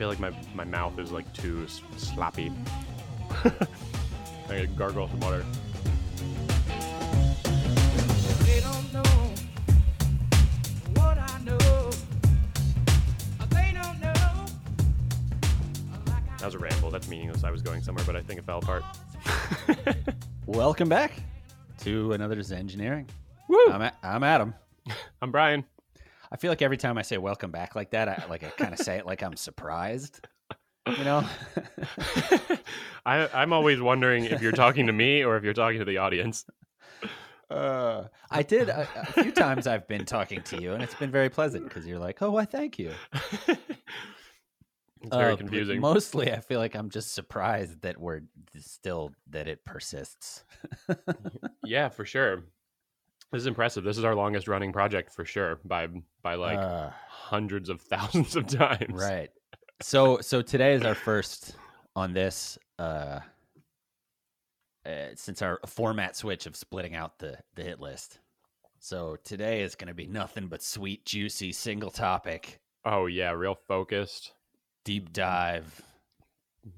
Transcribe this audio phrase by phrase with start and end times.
[0.00, 1.66] feel like my, my mouth is like too
[1.98, 2.50] sloppy.
[3.44, 3.50] I
[4.48, 5.44] gotta gargle some water.
[8.46, 9.02] They don't know
[10.94, 11.90] what I know.
[13.40, 14.46] Uh, they don't know.
[16.38, 16.90] That was a ramble.
[16.90, 17.44] That's meaningless.
[17.44, 18.84] I was going somewhere, but I think it fell apart.
[20.46, 21.12] Welcome back
[21.80, 23.04] to another Zengineering.
[23.48, 23.66] Woo!
[23.70, 24.54] I'm, a- I'm Adam.
[25.20, 25.62] I'm Brian.
[26.32, 28.72] I feel like every time I say welcome back like that, I like I kind
[28.72, 30.26] of say it like I'm surprised.
[30.86, 31.26] You know?
[33.06, 35.98] I, I'm always wondering if you're talking to me or if you're talking to the
[35.98, 36.44] audience.
[37.50, 39.66] uh, I did a, a few times.
[39.66, 42.44] I've been talking to you, and it's been very pleasant because you're like, "Oh, I
[42.44, 42.92] thank you."
[43.52, 43.58] it's
[45.10, 45.80] very Uh, confusing.
[45.80, 48.22] Mostly, I feel like I'm just surprised that we're
[48.58, 50.44] still that it persists.
[51.64, 52.44] yeah, for sure.
[53.32, 53.84] This is impressive.
[53.84, 55.88] This is our longest running project for sure by
[56.22, 58.92] by like Uh, hundreds of thousands of times.
[58.92, 59.30] right.
[59.82, 61.54] So, so today is our first
[61.96, 62.58] on this.
[62.78, 63.20] Uh,
[64.86, 68.18] uh, since our format switch of splitting out the the hit list.
[68.78, 73.54] So today is going to be nothing but sweet, juicy, single topic, Oh yeah, real
[73.68, 74.32] focused.
[74.84, 75.82] deep dive.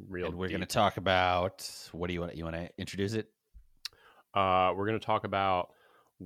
[0.09, 0.27] Real.
[0.27, 2.37] and we're going to talk about what do you want?
[2.37, 3.29] You want to introduce it?
[4.35, 5.71] Uh, we're going to talk about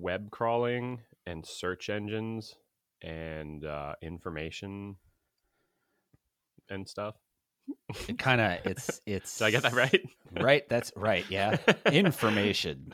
[0.00, 2.54] web crawling and search engines
[3.02, 4.96] and uh, information
[6.70, 7.14] and stuff.
[8.08, 9.38] It kind of it's it's.
[9.38, 10.02] Did I get that right?
[10.40, 10.68] Right.
[10.68, 11.24] That's right.
[11.28, 11.56] Yeah.
[11.92, 12.92] Information.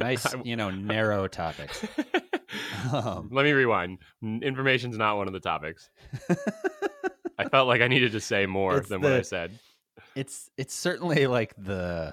[0.00, 0.26] Nice.
[0.44, 1.84] You know, narrow topics.
[2.92, 4.00] Um, Let me rewind.
[4.22, 5.88] Information's not one of the topics.
[7.38, 9.52] I felt like I needed to say more than what I said.
[10.14, 12.12] it's it's certainly like the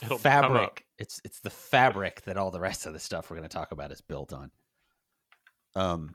[0.00, 0.84] It'll fabric.
[1.02, 3.72] It's it's the fabric that all the rest of the stuff we're going to talk
[3.72, 4.52] about is built on.
[5.74, 6.14] Um,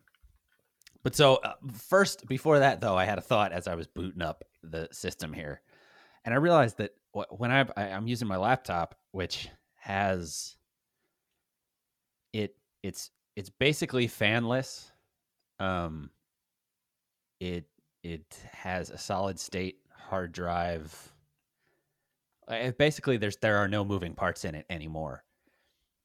[1.04, 4.22] but so uh, first, before that though, I had a thought as I was booting
[4.22, 5.62] up the system here,
[6.24, 10.56] and I realized that wh- when I I'm using my laptop, which has
[12.32, 14.90] it it's it's basically fanless.
[15.60, 16.12] Um,
[17.42, 17.66] it
[18.04, 21.12] it has a solid state hard drive
[22.78, 25.24] basically there's there are no moving parts in it anymore.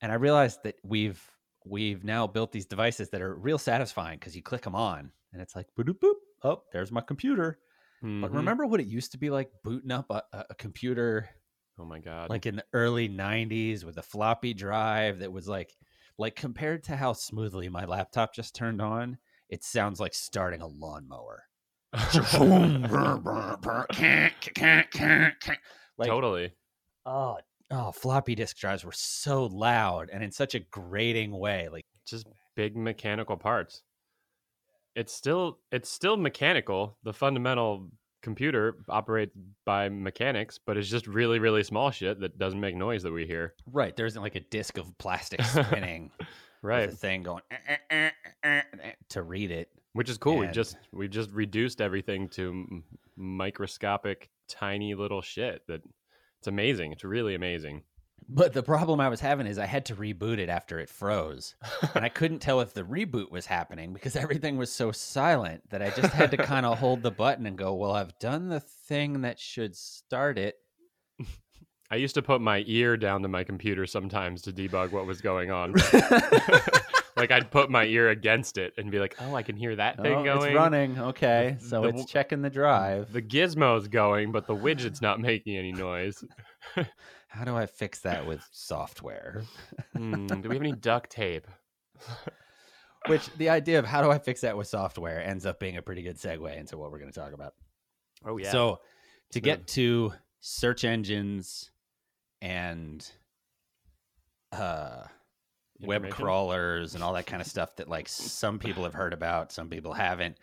[0.01, 1.23] And i realized that we've
[1.65, 5.41] we've now built these devices that are real satisfying because you click them on and
[5.41, 7.61] it's like boop boop oh there's my computer.
[8.21, 8.37] But Mhm.
[8.37, 11.29] remember what it used to be like booting up a, a- a computer?
[11.79, 12.31] Oh my god.
[12.31, 15.77] like in the early 90s with a floppy drive that was like
[16.19, 20.67] like compared to how smoothly my laptop just turned on it sounds like starting a
[20.67, 21.45] lawnmower
[25.99, 26.53] like totally.
[27.07, 27.39] oh
[27.71, 32.27] oh floppy disk drives were so loud and in such a grating way like Just
[32.57, 33.83] big mechanical parts.
[34.95, 36.99] It's still it's still mechanical.
[37.03, 37.91] The fundamental
[38.23, 39.33] computer operates
[39.65, 43.27] by mechanics, but it's just really really small shit that doesn't make noise that we
[43.27, 43.55] hear.
[43.73, 46.11] right there isn't like a disc of plastic spinning
[46.63, 46.89] Right.
[46.89, 48.11] a thing going "Eh, eh, eh,
[48.45, 50.37] eh, eh," to read it Which is cool.
[50.37, 52.83] We've just we've just reduced everything to
[53.17, 55.83] microscopic tiny little shit that
[56.39, 56.93] it's amazing.
[56.93, 57.83] It's really amazing.
[58.29, 61.57] but the problem i was having is i had to reboot it after it froze
[61.95, 65.83] and I couldn't tell if the reboot was happening because everything was so silent that
[65.83, 68.61] I just had to kind of hold the button and go, "Well, I've done the
[68.61, 70.55] thing that should start it."
[71.91, 75.21] I used to put my ear down to my computer sometimes to debug what was
[75.21, 75.75] going on.
[77.17, 80.01] like I'd put my ear against it and be like, "Oh, I can hear that
[80.01, 80.51] thing Oh, going.
[80.53, 80.99] it's running.
[80.99, 83.13] Okay, so the it's checking the drive.
[83.13, 86.25] The gizmo's going, but the widget's not making any noise."
[87.29, 89.43] How do I fix that with software?
[89.97, 91.47] Hmm, do we have any duct tape?
[93.09, 95.83] Which the idea of how do I fix that with software ends up being a
[95.83, 97.55] pretty good segue into what we're going to talk about.
[98.25, 98.53] Oh yeah.
[98.53, 98.77] So,
[99.33, 99.43] to Smooth.
[99.43, 101.71] get to search engines
[102.41, 103.05] and
[104.53, 105.05] uh
[105.83, 109.53] web crawlers and all that kind of stuff that like some people have heard about,
[109.53, 110.37] some people haven't.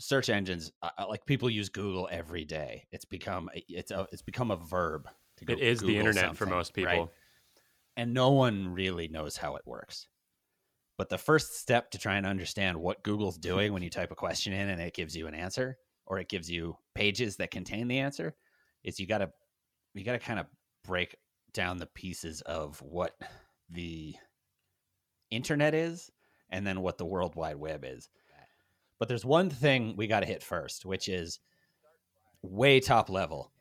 [0.00, 2.86] Search engines, uh, uh, like people use Google every day.
[2.92, 5.08] It's become it's a, it's become a verb.
[5.38, 6.88] To go It is the internet for most right?
[6.88, 7.12] people.
[7.96, 10.06] and no one really knows how it works.
[10.96, 14.16] But the first step to try and understand what Google's doing when you type a
[14.16, 17.86] question in and it gives you an answer, or it gives you pages that contain
[17.86, 18.34] the answer,
[18.82, 19.30] is you got to
[19.94, 20.46] you got to kind of
[20.84, 21.16] break
[21.52, 23.16] down the pieces of what
[23.70, 24.14] the
[25.30, 26.10] internet is
[26.50, 28.08] and then what the World Wide Web is.
[28.98, 31.40] But there's one thing we got to hit first, which is
[32.42, 33.52] way top level.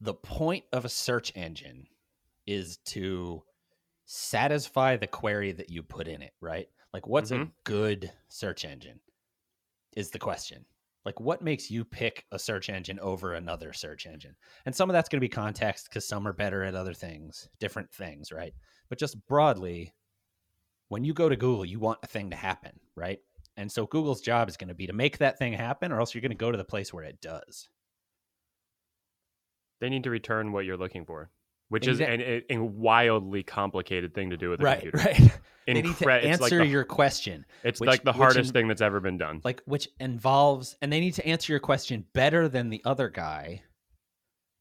[0.00, 1.86] The point of a search engine
[2.46, 3.42] is to
[4.06, 6.68] satisfy the query that you put in it, right?
[6.92, 7.52] Like, what's a Mhm.
[7.64, 9.00] good search engine?
[9.96, 10.66] Is the question.
[11.04, 14.36] Like, what makes you pick a search engine over another search engine?
[14.66, 17.48] And some of that's going to be context because some are better at other things,
[17.58, 18.54] different things, right?
[18.88, 19.92] But just broadly,
[20.92, 23.18] when you go to Google, you want a thing to happen, right?
[23.56, 26.14] And so Google's job is going to be to make that thing happen, or else
[26.14, 27.68] you're going to go to the place where it does.
[29.80, 31.30] They need to return what you're looking for,
[31.68, 34.98] which is an, a, a wildly complicated thing to do with a Right, computer.
[34.98, 35.38] right.
[35.66, 37.44] they need to answer like the, your question.
[37.64, 39.40] It's which- like the hardest in- thing that's ever been done.
[39.44, 43.62] like which involves and they need to answer your question better than the other guy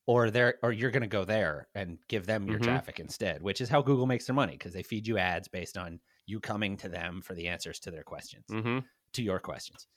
[0.07, 2.63] or they're or you're going to go there and give them your Mhm.
[2.63, 5.77] traffic instead which is how google makes their money because they feed you ads based
[5.77, 5.99] on
[6.31, 8.79] you coming to them for the answers to their questions hmm
[9.13, 9.87] to your questions.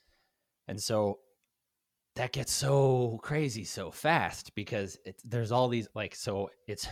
[0.67, 1.19] And so
[2.17, 6.87] that gets so crazy so fast because there's all these like so it's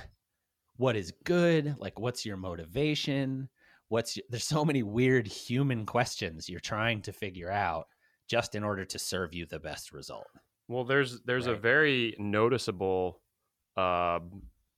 [0.78, 1.76] what is good?
[1.80, 3.50] Like what's your motivation?
[3.90, 7.88] What's your, there's so many weird human questions you're trying to figure out
[8.28, 10.28] just in order to serve you the best result.
[10.68, 13.22] Well, there's there's a very noticeable
[13.76, 14.20] uh,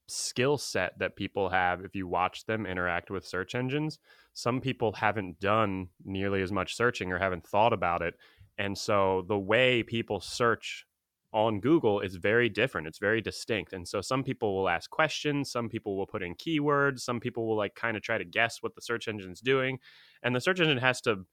[0.08, 3.98] skill set that people have if you watch them interact with search engines.
[4.32, 8.14] Some people haven't done nearly as much searching or haven't thought about it,
[8.58, 10.86] and so the way people search
[11.32, 12.86] on Google is very different.
[12.86, 16.34] It's very distinct, and so some people will ask questions, some people will put in
[16.34, 19.78] keywords, some people will like kind of try to guess what the search engine's doing,
[20.22, 21.24] and the search engine has to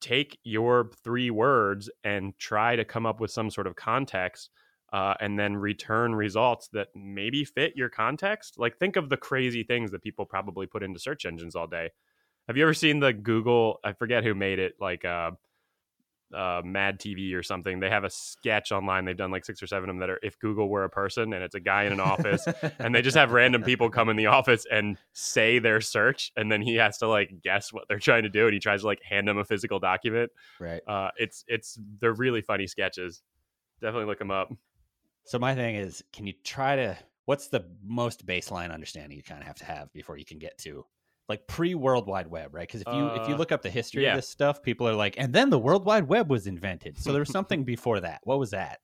[0.00, 4.50] take your three words and try to come up with some sort of context
[4.92, 8.58] uh, and then return results that maybe fit your context.
[8.58, 11.90] Like think of the crazy things that people probably put into search engines all day.
[12.46, 15.32] Have you ever seen the google i forget who made it like uh,
[16.32, 17.80] uh, mad tv or something?
[17.80, 19.04] They have a sketch online.
[19.04, 21.32] They've done like six or seven of them that are if google were a person
[21.32, 22.46] and it's a guy in an office
[22.78, 26.50] and they just have random people come in the office and say their search and
[26.50, 28.86] then he has to like guess what they're trying to do and he tries to
[28.86, 30.30] like hand them a physical document.
[30.60, 30.82] Right.
[30.86, 33.22] Uh it's it's they're really funny sketches.
[33.80, 34.52] Definitely look them up
[35.26, 36.96] so my thing is can you try to
[37.26, 40.56] what's the most baseline understanding you kind of have to have before you can get
[40.58, 40.84] to
[41.28, 42.68] like pre World Wide Web, right?
[42.68, 44.10] Because if you if you Uh, look up the history yeah.
[44.12, 46.98] of this stuff, people are like, and then the World Wide Web was invented.
[46.98, 48.20] So there was something before that.
[48.24, 48.80] What was that?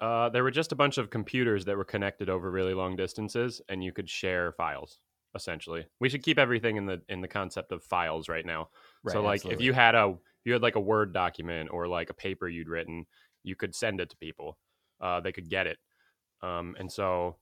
[0.00, 3.60] uh there were just a bunch of computers that were connected over really long distances
[3.68, 5.00] and you could share files
[5.34, 8.68] essentially we should keep everything in the in the concept of files right now
[9.08, 12.10] so like if you had a if you had like a word document or like
[12.10, 13.04] a paper you'd written
[13.42, 14.56] you could send it to people
[15.00, 15.78] uh, they could get it
[16.42, 17.36] um, and so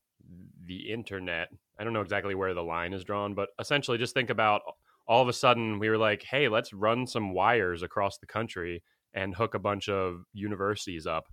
[0.65, 1.49] the internet
[1.79, 4.63] i don't know exactly where the line is drawn but essentially just think about
[5.07, 8.83] all of a sudden we were like hey let's run some wires across the country
[9.15, 11.25] and hook a bunch of universities up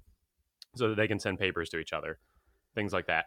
[0.75, 2.19] so that they can send papers to each other
[2.75, 3.25] things like that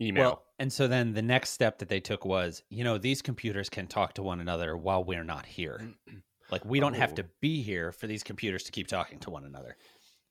[0.00, 3.22] email Well, and so then the next step that they took was, you know, these
[3.22, 5.80] computers can talk to one another while we're not here.
[6.50, 7.14] Like we don't have Oh.
[7.16, 9.76] to be here for these computers to keep talking to one another.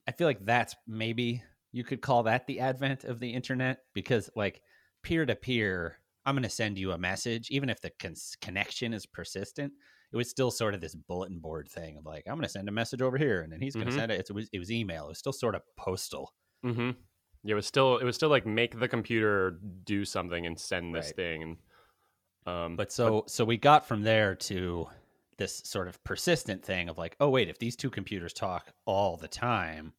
[0.07, 1.41] I feel like that's maybe
[1.73, 4.61] you could call that the advent of the internet because like
[5.01, 8.93] peer to peer, I'm going to send you a message even if the con- connection
[8.93, 9.73] is persistent.
[10.13, 12.69] It was still sort of this bulletin board thing of like I'm going to send
[12.69, 13.97] a message over here and then he's going to Mhm.
[13.97, 14.29] send it.
[14.29, 15.05] It was it was email.
[15.05, 16.33] It was still sort of postal.
[16.63, 16.91] Mm-hmm.
[17.43, 20.93] Yeah, it was still it was still like make the computer do something and send
[20.95, 21.15] this Right.
[21.15, 21.57] thing.
[22.45, 24.87] Um, But so so we got from there to
[25.37, 29.17] this sort of persistent thing of like, oh wait, if these two computers talk all
[29.17, 29.93] the time,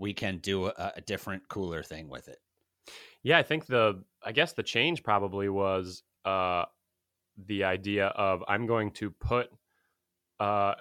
[0.00, 2.38] we can do a, a different, cooler thing with it.
[3.22, 6.64] yeah, I think the I guess the change probably was uh,
[7.46, 9.50] the idea of I'm going to put
[10.40, 10.74] uh,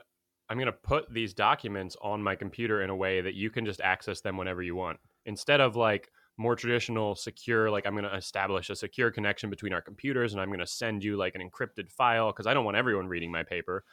[0.49, 3.65] I'm going to put these documents on my computer in a way that you can
[3.65, 4.97] just access them whenever you want.
[5.25, 9.73] Instead of like more traditional secure like i'm going to establish a secure connection between
[9.73, 12.63] our computers and i'm going to send you like an encrypted file because i don't
[12.63, 13.83] want everyone reading my paper.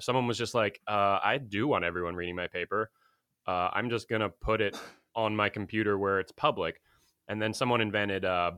[0.00, 2.90] Someone was just like uh, i do want everyone reading my paper
[3.46, 4.78] uh, i'm just going to put it
[5.14, 6.80] on my computer where it's public
[7.28, 8.52] and then someone invented uh,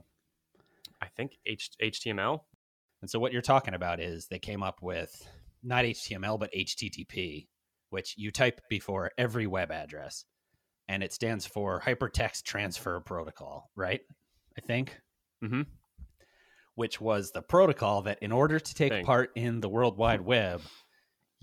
[1.00, 2.40] i think H- html
[3.02, 5.28] And so what you're talking about is they came up with
[5.62, 7.48] not HTML but HTTP,
[7.90, 10.24] which you type before every web address,
[10.88, 14.00] and it stands for Hypertext Transfer Protocol, right?
[14.56, 15.00] I think.
[15.42, 15.66] Mhm.
[16.76, 19.04] Which was the protocol that, in order to take Thing.
[19.04, 20.60] part in the World Wide Web,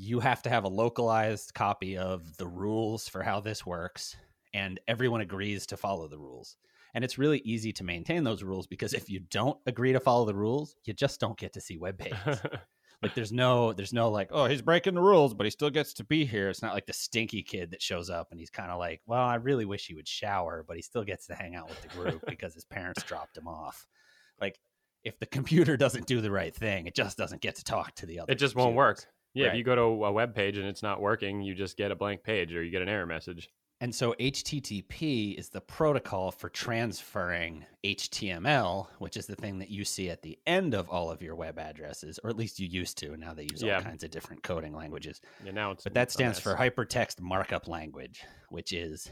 [0.02, 4.16] you have to have a localized copy of the rules for how this works,
[4.52, 6.58] and everyone agrees to follow the rules.
[6.96, 10.26] And it's really easy to maintain those rules because if you don't agree to follow
[10.26, 12.40] the rules, you just don't get to see web pages.
[13.04, 15.94] like there's no there's no like, oh, he's breaking the rules, but he still gets
[15.94, 16.50] to be here.
[16.50, 19.24] It's not like the stinky kid that shows up and he's kind of like, well,
[19.24, 21.88] I really wish he would shower, but he still gets to hang out with the
[21.90, 23.88] group because his parents dropped him off.
[24.42, 24.60] Like
[25.04, 28.08] if the computer doesn't do the right thing, it just doesn't get to talk to
[28.08, 28.34] the other.
[28.34, 31.02] it just won't work yeah if you go to a web page and it's not
[31.02, 33.50] working you just get a blank page or you get an error message
[33.82, 39.84] And so HTTP is the protocol for transferring HTML, which is the thing that you
[39.86, 42.98] see at the end of all of your web addresses, or at least you used
[43.00, 43.18] to.
[43.18, 43.78] Now they use Yeah.
[43.78, 45.20] all kinds of different coding languages.
[45.44, 49.10] Yeah, now it's But that stands for hypertext markup language, which is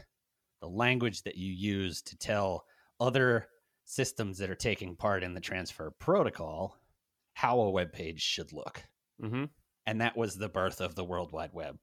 [0.60, 2.64] the language that you use to tell
[3.00, 3.48] other
[3.86, 6.76] systems that are taking part in the transfer protocol
[7.34, 8.84] how a web page should look.
[9.20, 9.46] hmm
[9.90, 11.76] And that was the birth of the World Wide Web.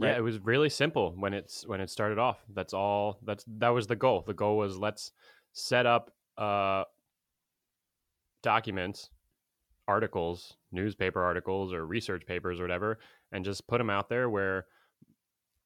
[0.00, 2.38] Yeah, it was really simple when it's when it started off.
[2.52, 3.20] That's all.
[3.24, 4.24] That's that was the goal.
[4.26, 5.12] The goal was let's
[5.52, 6.82] set up uh,
[8.42, 9.10] documents,
[9.86, 12.98] articles, newspaper articles, or research papers or whatever,
[13.30, 14.66] and just put them out there where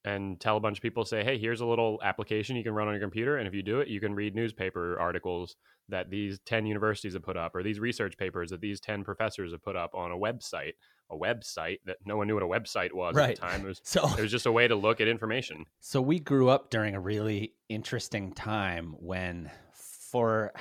[0.04, 2.88] and tell a bunch of people say, hey, here's a little application you can run
[2.88, 5.56] on your computer, and if you do it, you can read newspaper articles
[5.88, 9.52] that these ten universities have put up, or these research papers that these ten professors
[9.52, 10.72] have put up on a website.
[11.10, 13.60] A website that no one knew what a website was at the time.
[13.60, 15.66] It was So it was just a way to look at information.
[15.80, 20.54] So we grew up during a really interesting time when, for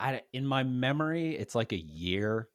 [0.00, 2.48] I, in my memory, it's like a year,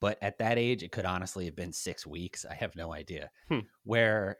[0.00, 2.44] but at that age, it could honestly have been six weeks.
[2.44, 3.30] I have no idea.
[3.48, 3.60] Hmm.
[3.84, 4.36] Where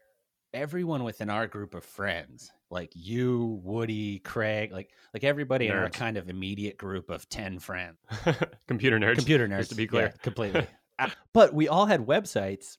[0.52, 5.90] everyone within our group of friends, like you, Woody, Craig, like like everybody in our
[5.90, 7.96] kind of immediate group of ten friends,
[8.68, 9.16] Computer nerds.
[9.16, 10.14] computer nerds, just to be yeah, clear.
[10.22, 10.66] completely.
[10.98, 12.76] Uh, but we all had websites,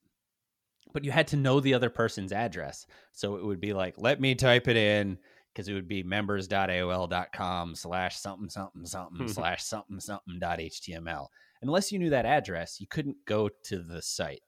[0.94, 2.86] but you had to know the other person's address.
[3.12, 5.18] So it would be like, let me type it in
[5.54, 11.28] because it would be members.aol.com slash something something something slash something something dot html.
[11.62, 14.42] Unless you knew that address, you couldn't go to the site.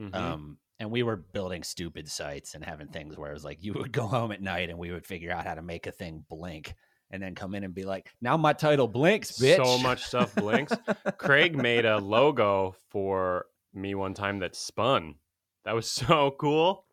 [0.00, 0.14] Mhm.
[0.14, 3.74] Um, and we were building stupid sites and having things where it was like you
[3.74, 6.24] would go home at night and we would figure out how to make a thing
[6.28, 6.74] blink
[7.12, 9.64] and then come in and be like, now my title blinks, bitch.
[9.64, 10.72] So much stuff blinks.
[11.18, 15.16] Craig made a logo for me one time that spun.
[15.64, 16.84] That was so cool.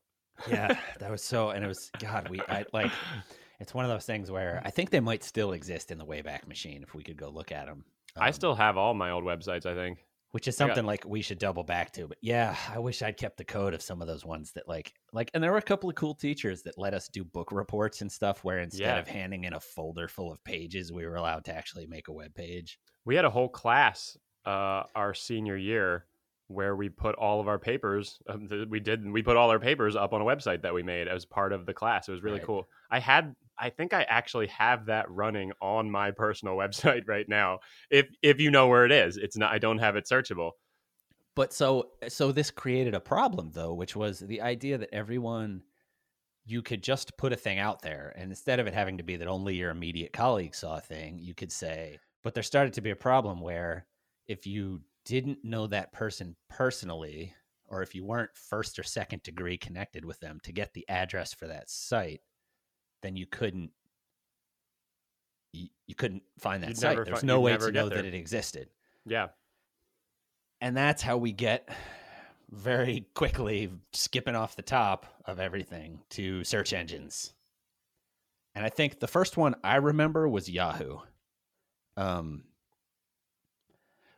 [0.49, 2.29] yeah, that was so, and it was God.
[2.29, 2.91] We I like.
[3.59, 6.47] It's one of those things where I think they might still exist in the Wayback
[6.47, 7.85] Machine if we could go look at them.
[8.15, 9.99] I um, still have all my old websites, I think.
[10.31, 12.07] Which is something like we should double back to.
[12.07, 14.93] But yeah, I wish I'd kept the code of some of those ones that like
[15.13, 15.31] like.
[15.33, 18.11] And there were a couple of cool teachers that let us do book reports and
[18.11, 18.99] stuff, where instead Yeah.
[18.99, 22.13] of handing in a folder full of pages, we were allowed to actually make a
[22.13, 22.77] web page.
[23.05, 26.05] We had a whole class uh, our senior year
[26.49, 28.19] where we put all of our papers.
[28.29, 29.09] Um, we did.
[29.11, 31.65] We put all our papers up on a website that we made as part of
[31.65, 32.07] the class.
[32.07, 32.45] It was really Right.
[32.47, 32.69] cool.
[32.89, 33.35] I had.
[33.59, 37.59] I think I actually have that running on my personal website right now.
[37.89, 39.51] If if you know where it is, it's not.
[39.51, 40.51] I don't have it searchable.
[41.35, 45.61] But so so this created a problem though, which was the idea that everyone
[46.45, 49.17] you could just put a thing out there and instead of it having to be
[49.17, 52.81] that only your immediate colleagues saw a thing, you could say but there started to
[52.81, 53.85] be a problem where
[54.27, 57.33] if you didn't know that person personally
[57.67, 61.33] or if you weren't first or second degree connected with them to get the address
[61.33, 62.19] for that site,
[63.03, 63.71] then you couldn't
[65.53, 67.05] you, you couldn't find that You'd site.
[67.05, 68.01] There's no way to know there.
[68.01, 68.69] that it existed
[69.05, 69.27] Yeah.
[70.61, 71.69] and that's how we get
[72.49, 77.33] very quickly skipping off the top of everything to search engines.
[78.55, 80.99] And I think the first one I remember was Yahoo.
[81.95, 82.43] Um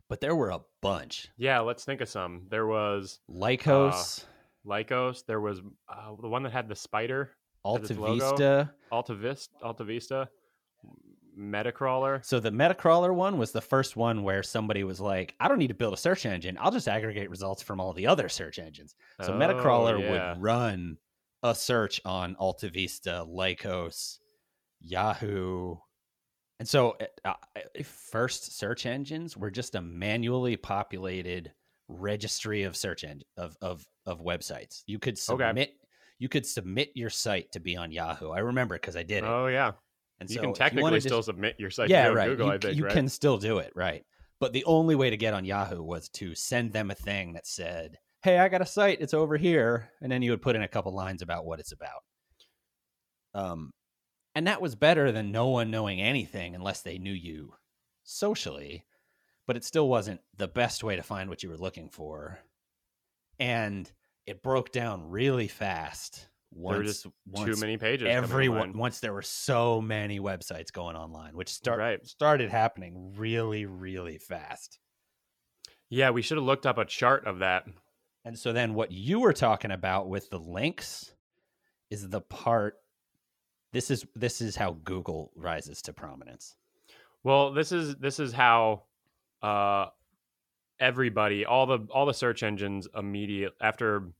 [0.08, 1.28] but there were a bunch.
[1.38, 1.60] Yeah.
[1.60, 2.48] Let's think of some.
[2.50, 4.26] There was Lycos,
[4.66, 5.24] Lycos.
[5.26, 7.30] There was uh, the one that had the spider.
[7.64, 7.94] Alta.
[7.94, 8.74] Vista.
[8.92, 9.56] Alta Vista.
[9.64, 10.30] Alta Vista.
[11.38, 12.24] Metacrawler.
[12.26, 15.68] So the Metacrawler one was the first one where somebody was like, I don't need
[15.68, 16.58] to build a search engine.
[16.60, 18.96] I'll just aggregate results from all the other search engines.
[19.22, 20.34] So Oh, Metacrawler yeah.
[20.34, 20.98] would run
[21.44, 24.20] a search on Alta Vista, Lycos,
[24.82, 25.78] Yahoo.
[26.60, 31.54] And so uh, uh, first search engines were just a manually populated
[31.88, 34.84] registry of search engine of, of, of websites.
[34.88, 35.70] You could Okay.
[36.20, 38.30] You could submit your site to be on Yahoo.
[38.32, 39.28] I remember because I did it.
[39.28, 39.72] Oh yeah.
[40.20, 42.30] and You so can technically to- still submit your site yeah, right.
[42.30, 42.48] Google.
[42.48, 42.94] you I think you right?
[42.94, 44.04] can still do it, right?
[44.40, 47.48] But the only way to get on Yahoo was to send them a thing that
[47.48, 49.02] said, "Hey, I got a site.
[49.02, 51.72] It's over here," and then you would put in a couple lines about what it's
[51.74, 52.04] about.
[53.34, 53.72] Um,
[54.36, 57.54] and that was better than no one knowing anything unless they knew you
[58.04, 58.86] socially.
[59.48, 62.40] But it still wasn't the best way to find what you were looking for,
[63.40, 63.92] and
[64.30, 66.28] it broke down really fast.
[66.52, 68.08] There were just once Too many pages.
[68.10, 72.06] everyone once there were so many websites going online which start Right.
[72.08, 74.80] started happening really really fast
[75.90, 77.66] Yeah, we should have looked up a chart of that.
[78.26, 81.14] and so then what you were talking about with the links
[81.92, 82.78] is the part
[83.74, 86.56] this is this is how google rises to prominence
[87.24, 88.86] Well, this is this is how
[89.44, 89.86] uh
[90.80, 94.12] everybody all the all the search engines immediate after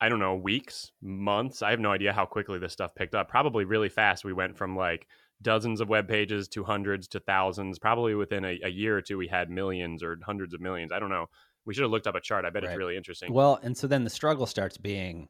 [0.00, 1.62] I don't know, weeks, months.
[1.62, 3.28] I have no idea how quickly this stuff picked up.
[3.28, 4.24] Probably really fast.
[4.24, 5.06] We went from like
[5.42, 7.78] dozens of web pages to hundreds to thousands.
[7.78, 10.92] Probably within a, a year or two, we had millions or hundreds of millions.
[10.92, 11.26] I don't know.
[11.66, 12.44] We should have looked up a chart.
[12.44, 12.70] I bet Right.
[12.72, 13.32] it's really interesting.
[13.32, 15.28] Well, and so then the struggle starts being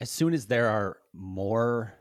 [0.00, 1.94] as soon as there are more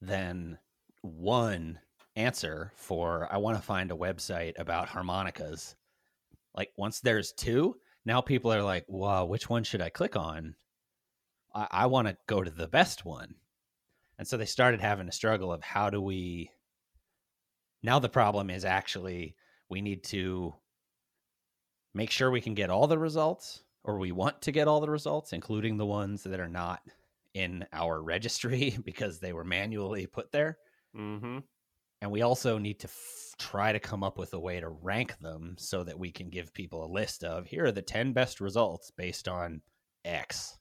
[0.00, 0.58] than
[1.00, 1.78] one
[2.16, 5.74] answer for I want to find a website about harmonicas,
[6.54, 10.54] like once there's two, now people are like, wow, which one should I click on?
[11.54, 13.34] I, I want to go to the best one.
[14.18, 16.50] And so they started having a struggle of how do we
[17.82, 19.34] now the problem is actually
[19.68, 20.54] we need to
[21.94, 24.90] make sure we can get all the results or we want to get all the
[24.90, 26.82] results including the ones that are not
[27.34, 30.58] in our registry because they were manually put there
[30.96, 31.38] mm-hmm.
[32.00, 35.18] and we also need to f- try to come up with a way to rank
[35.18, 38.40] them so that we can give people a list of here are the 10 best
[38.40, 39.60] results based on
[40.04, 40.58] x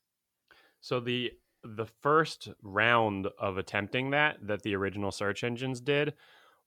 [0.81, 1.31] So the
[1.63, 6.13] the first round of attempting that that the original search engines did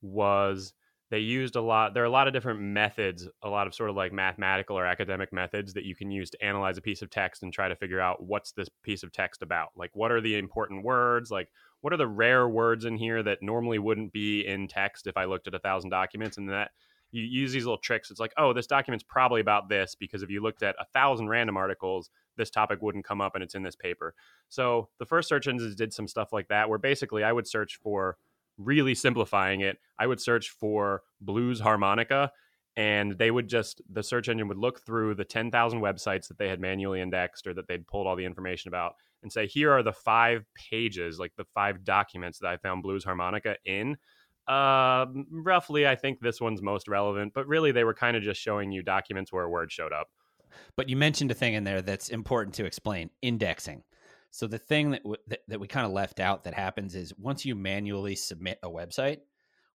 [0.00, 0.72] was
[1.10, 3.90] they used a lot there are a lot of different methods a lot of sort
[3.90, 7.10] of like mathematical or academic methods that you can use to analyze a piece of
[7.10, 9.68] text and try to figure out what's this piece of text about.
[9.76, 11.30] Like what are the important words?
[11.30, 11.48] Like
[11.80, 15.24] what are the rare words in here that normally wouldn't be in text if i
[15.24, 16.38] looked at a thousand documents?
[16.38, 16.70] And that
[17.14, 18.10] you use these little tricks.
[18.10, 21.28] It's like oh this document's probably about this because if you looked at a thousand
[21.28, 24.14] random articles this topic wouldn't come up and it's in this paper.
[24.48, 27.78] So the first search engines did some stuff like that where basically i would search
[27.82, 28.16] for
[28.58, 29.78] really simplifying it.
[29.98, 32.30] I would search for blues harmonica
[32.76, 36.48] and they would just the search engine would look through the 10,000 websites that they
[36.48, 39.82] had manually indexed or that they'd pulled all the information about and say here are
[39.82, 43.96] the five pages like the five documents that i found blues harmonica in
[44.48, 48.40] uh roughly i think this one's most relevant but really they were kind of just
[48.40, 50.08] showing you documents where a word showed up
[50.76, 53.82] But you mentioned a thing in there that's important to explain indexing.
[54.30, 57.16] So the thing that w- that, that we kind of left out that happens is
[57.16, 59.18] once you manually submit a website,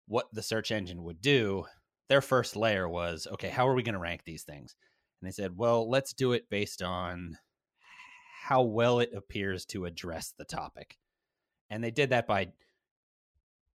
[0.07, 1.64] what the search engine would do,
[2.09, 4.74] their first layer was, okay, how are we going to rank these things?
[5.20, 7.37] And they said, well, let's do it based on
[8.42, 10.96] how well it appears to address the topic.
[11.70, 12.48] And they did that by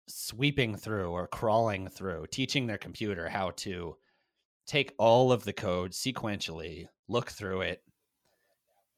[0.07, 3.95] sweeping through or crawling through, teaching their computer how to
[4.65, 7.83] take all of the code sequentially, look through it,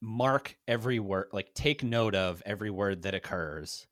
[0.02, 3.88] mark every word, like take note of every word that occurs,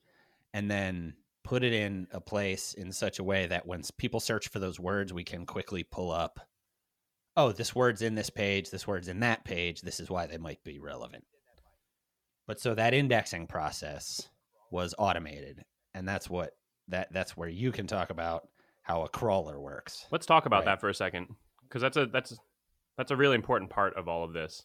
[0.54, 4.47] and then put it in a place in such a way that when people search
[4.49, 6.39] for those words, we can quickly pull up,
[7.36, 10.38] oh, this word's in this page, this word's in that page, this is why they
[10.38, 11.26] might be relevant.
[12.47, 14.30] But so that indexing process
[14.69, 16.52] was automated, and that's what
[16.89, 18.47] that that's where you can talk about
[18.81, 20.05] how a crawler works.
[20.11, 20.65] Let's talk about Right.
[20.65, 21.27] that for a second
[21.63, 22.37] because that's a that's
[22.97, 24.63] that's a really important part of all of this.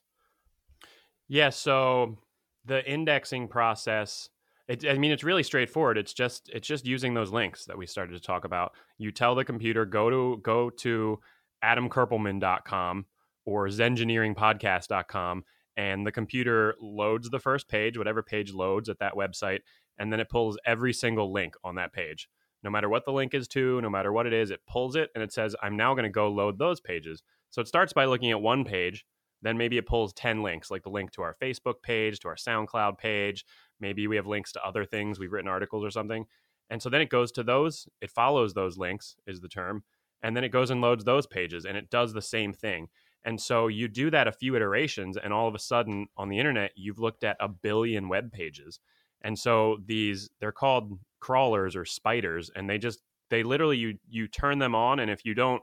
[1.28, 2.18] Yeah, so
[2.64, 4.28] the indexing process
[4.68, 5.96] it, I mean it's really straightforward.
[5.96, 8.72] It's just it's just using those links that we started to talk about.
[8.98, 11.18] You tell the computer go to go to
[11.64, 13.06] adamkerpelman.com
[13.46, 15.44] or zengineeringpodcast.com
[15.76, 19.60] and the computer loads the first page, whatever page loads at that website,
[19.98, 22.28] and then it pulls every single link on that page
[22.62, 25.10] no matter what the link is to, no matter what it is, it pulls it
[25.14, 27.22] and it says, I'm now going to go load those pages.
[27.50, 29.04] So it starts by looking at one page,
[29.42, 32.36] then maybe it pulls 10 links, like the link to our Facebook page, to our
[32.36, 33.44] SoundCloud page.
[33.80, 36.26] Maybe we have links to other things, we've written articles or something.
[36.70, 39.84] And so then it goes to those, it follows those links, is the term.
[40.22, 42.88] And then it goes and loads those pages and it does the same thing.
[43.24, 46.38] And so you do that a few iterations, and all of a sudden on the
[46.38, 48.78] internet, you've looked at a billion web pages.
[49.22, 54.28] And so these, they're called crawlers or spiders and they just they literally you you
[54.28, 55.60] turn them on and if you don't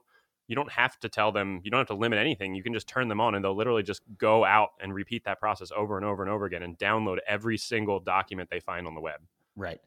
[0.49, 2.89] you don't have to tell them you don't have to limit anything you can just
[2.89, 6.05] turn them on and they'll literally just go out and repeat that process over and
[6.05, 9.21] over and over again and download every single document they find on the web
[9.55, 9.79] Right.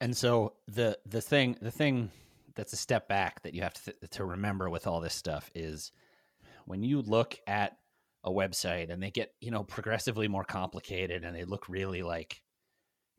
[0.00, 2.10] And so the the thing the thing
[2.54, 5.92] that's a step back that you have to to remember with all this stuff is
[6.66, 7.76] when you look at
[8.24, 12.42] a website and they get, you know, progressively more complicated and they look really like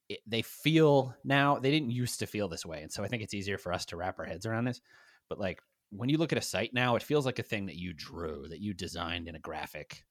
[0.09, 2.81] it, they feel now they didn't used to feel this way.
[2.81, 4.81] And so I think it's easier for us to wrap our heads around this.
[5.29, 7.77] But like when you look at a site now, it feels like a thing that
[7.77, 10.03] you drew, that you designed in a graphic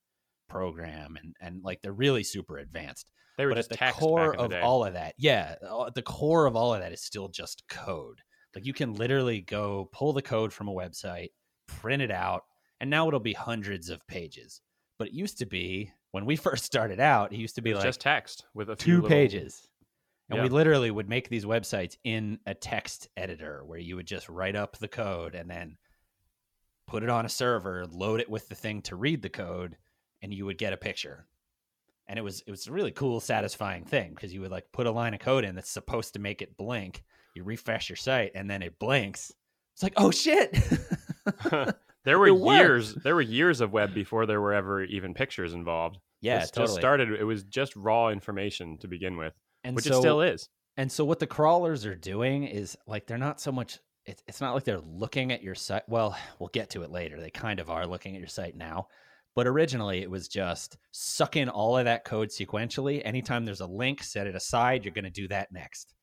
[0.49, 4.35] program and and like they're really super advanced they were but just at the core
[4.35, 5.55] of the all of that yeah
[5.95, 8.21] the core of all of that is still just code
[8.55, 11.29] like you can literally go pull the code from a website
[11.67, 12.43] print it out
[12.81, 14.61] and now it'll be hundreds of pages
[14.99, 17.85] but it used to be when we first started out it used to be like
[17.85, 19.69] just text with a few two little- pages
[20.31, 24.29] and we literally would make these websites in a text editor where you would just
[24.29, 25.77] write up the code and then
[26.87, 29.77] put it on a server load it with the thing to read the code
[30.23, 31.27] and you would get a picture
[32.09, 34.87] and it was it was a really cool, satisfying thing because you would like put
[34.87, 37.05] a line of code in that's supposed to make it blink.
[37.35, 39.33] You refresh your site, and then it blinks.
[39.75, 40.57] It's like, oh shit!
[42.05, 42.95] there were years.
[42.95, 45.99] There were years of web before there were ever even pictures involved.
[46.21, 46.67] yeah, it totally.
[46.67, 47.13] just started.
[47.13, 50.49] It was just raw information to begin with, and which so, it still is.
[50.77, 53.79] And so what the crawlers are doing is like they're not so much.
[54.07, 55.89] It's it's not like they're looking at your site.
[55.89, 57.21] Well, we'll get to it later.
[57.21, 58.89] They kind of are looking at your site now.
[59.35, 63.03] But originally, it was just suck in all of that code sequentially.
[63.05, 64.85] Anytime there's a link, set it aside.
[64.85, 65.95] You're going to do that next.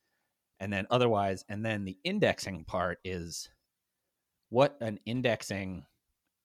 [0.58, 3.50] And then otherwise, and then the indexing part is
[4.48, 5.84] what an indexing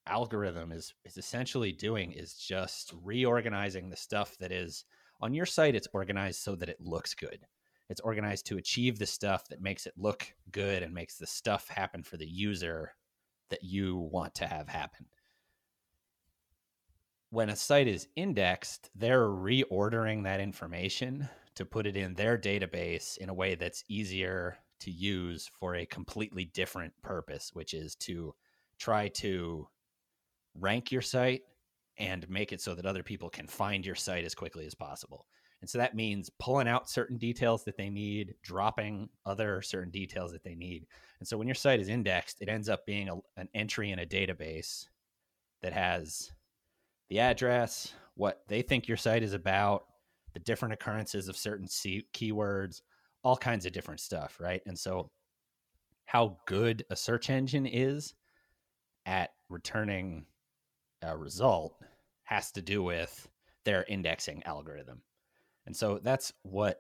[0.08, 4.84] algorithm is is essentially doing is just reorganizing the stuff that is
[5.22, 5.76] on your site.
[5.76, 7.46] It's organized so that it looks good.
[7.90, 11.68] It's organized to achieve the stuff that makes it look good and makes the stuff
[11.68, 12.94] happen for the user
[13.50, 15.06] that you want to have happen
[17.32, 23.18] when a site is indexed, they're reordering that information to put it in their database
[23.18, 28.36] in a way that's easier to use for a completely different purpose, which is to
[28.78, 29.68] try to
[30.60, 31.44] rank your site
[32.02, 35.28] and make it so that other people can find your site as quickly as possible.
[35.62, 40.32] And so that means pulling out certain details that they need, dropping other certain details
[40.32, 40.88] that they need.
[41.20, 44.00] And so when your site is indexed, it ends up being a, an entry in
[44.00, 44.88] a database
[45.62, 46.32] that has
[47.10, 49.84] the address, what they think your site is about,
[50.34, 52.82] the different occurrences of certain C- keywords,
[53.24, 54.62] all kinds of different stuff, right?
[54.66, 55.12] And so,
[56.06, 58.16] how good a search engine is
[59.06, 60.26] at returning
[61.04, 61.76] a result
[62.32, 63.28] has to do with
[63.65, 65.02] their indexing algorithm.
[65.65, 66.80] And so, that's what,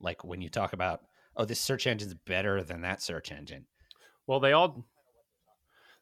[0.00, 1.02] like, when you talk about,
[1.36, 3.66] oh, this search engine's better than that search engine.
[4.26, 4.86] Well, they all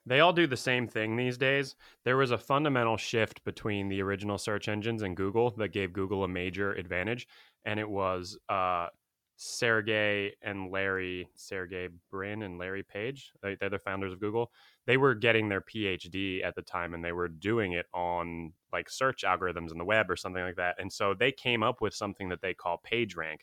[0.07, 1.77] they all do the same thing these days.
[2.05, 6.25] There was a fundamental shift between the original search engines and Google that gave Google
[6.25, 7.27] a major advantage,
[7.65, 8.89] and it was uh,
[9.45, 14.51] Sergey and Larry, Sergey Brin and Larry Page, they, they're the founders of Google.
[14.87, 18.89] They were getting their PhD at the time, and they were doing it on like
[18.89, 20.77] search algorithms in the web or something like that.
[20.79, 23.41] And so they came up with something that they call PageRank.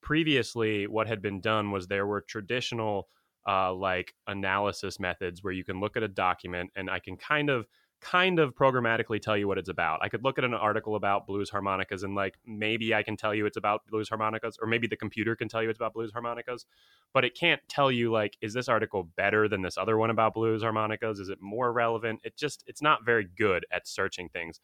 [0.00, 3.08] Previously, what had been done was there were traditional
[3.46, 7.50] uh, like analysis methods where you can look at a document and I can kind
[7.50, 7.66] of
[8.02, 10.00] kind of programmatically tell you what it's about.
[10.02, 13.34] I could look at an article about blues harmonicas and like maybe I can tell
[13.34, 16.12] you it's about blues harmonicas or maybe the computer can tell you it's about blues
[16.12, 16.66] harmonicas,
[17.14, 20.34] but it can't tell you like is this article better than this other one about
[20.34, 21.20] blues harmonicas?
[21.20, 22.20] Is it more relevant?
[22.24, 24.60] It just it's not very good at searching things.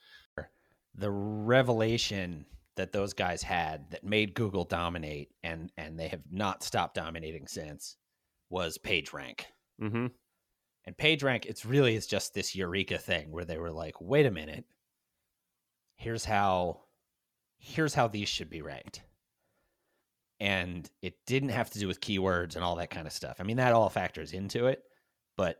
[0.94, 2.46] the revelation
[2.76, 7.46] that those guys had that made Google dominate and and they have not stopped dominating
[7.46, 7.96] since
[8.50, 9.44] was PageRank.
[9.80, 10.10] Mhm.
[10.88, 14.30] And PageRank, it's really is just this eureka thing where they were like, wait a
[14.30, 14.64] minute,
[15.96, 16.80] here's how
[17.58, 19.02] here's how these should be ranked.
[20.40, 23.36] And it didn't have to do with keywords and all that kind of stuff.
[23.38, 24.82] I mean, that all factors into it,
[25.36, 25.58] but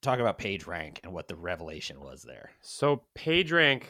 [0.00, 2.50] talk about PageRank and what the revelation was there.
[2.60, 3.82] So PageRank,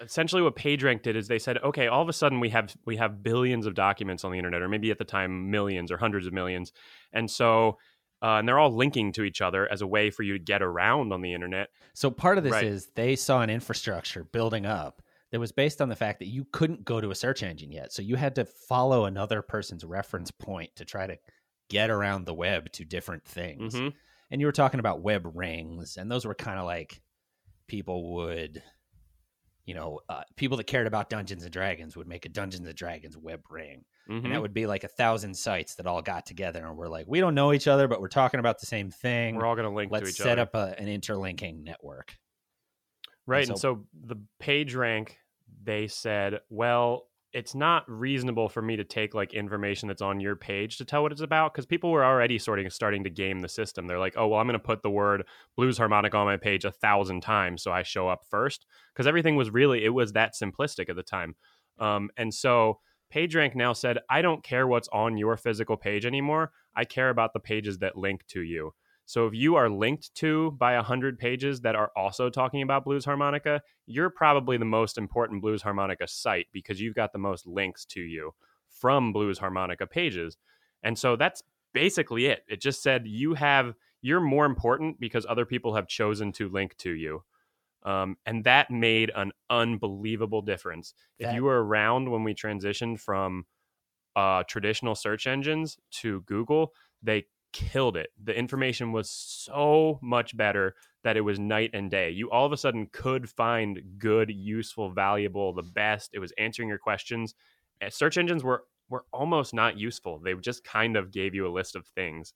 [0.00, 2.96] essentially, what PageRank did is they said, okay, all of a sudden we have we
[2.96, 6.26] have billions of documents on the internet, or maybe at the time millions or hundreds
[6.26, 6.72] of millions,
[7.12, 7.78] and so
[8.22, 10.62] uh, and they're all linking to each other as a way for you to get
[10.62, 11.68] around on the internet.
[11.94, 12.64] So part of this Right.
[12.64, 15.02] is they saw an infrastructure building up
[15.32, 17.92] that was based on the fact that you couldn't go to a search engine yet.
[17.92, 21.18] So you had to follow another person's reference point to try to
[21.68, 23.74] get around the web to different things.
[23.74, 23.92] Mhm.
[24.30, 27.02] And you were talking about web rings, and those were kind of like
[27.66, 28.62] people would,
[29.64, 32.76] you know, uh, people that cared about Dungeons and Dragons would make a Dungeons and
[32.76, 33.84] Dragons web ring.
[34.08, 34.24] Mhm.
[34.24, 37.06] And that would be like a thousand sites that all got together and were like,
[37.08, 39.34] we don't know each other, but we're talking about the same thing.
[39.34, 40.42] We're all going to link Let's each set other.
[40.42, 42.16] up a, an interlinking network.
[43.26, 43.46] Right.
[43.46, 45.18] so- And so the page rank,
[45.62, 50.36] they said, well, it's not reasonable for me to take like information that's on your
[50.36, 53.40] page to tell what it's about because people were already sort of starting to game
[53.40, 53.86] the system.
[53.86, 55.24] They're like, oh, well, I'm going to put the word
[55.56, 58.64] blues harmonic on my page a thousand times so I show up first
[58.94, 61.34] because everything was really, it was that simplistic at the time.
[61.78, 62.78] Um, and so
[63.14, 66.52] PageRank now said, I don't care what's on your physical page anymore.
[66.74, 68.72] I care about the pages that link to you.
[69.08, 72.84] So if you are linked to by a hundred pages that are also talking about
[72.84, 77.46] blues harmonica, you're probably the most important blues harmonica site because you've got the most
[77.46, 78.34] links to you
[78.68, 80.36] from blues harmonica pages.
[80.82, 81.42] And so that's
[81.72, 82.42] basically it.
[82.48, 86.76] It just said you have you're more important because other people have chosen to link
[86.78, 87.22] to you.
[87.86, 90.92] Um, and that made an unbelievable difference.
[91.18, 93.46] if you were around when we transitioned from
[94.16, 96.72] uh, traditional search engines to Google,
[97.02, 98.10] they killed it.
[98.22, 102.10] The information was so much better that it was night and day.
[102.10, 106.10] You all of a sudden could find good, useful, valuable, the best.
[106.12, 107.34] It was answering your questions.
[107.80, 110.18] Uh, Search engines were were almost not useful.
[110.18, 112.34] They just kind of gave you a list of things.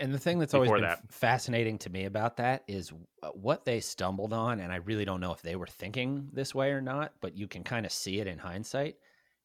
[0.00, 1.12] And the thing that's always been that.
[1.12, 2.90] fascinating to me about that is
[3.22, 6.54] uh, what they stumbled on, and I really don't know if they were thinking this
[6.54, 8.96] way or not, but you can kind of see it in hindsight.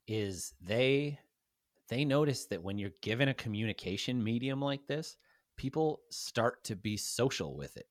[0.08, 1.20] Is they
[1.90, 5.18] they noticed that when you're given a communication medium like this,
[5.58, 7.88] people start to be social with it.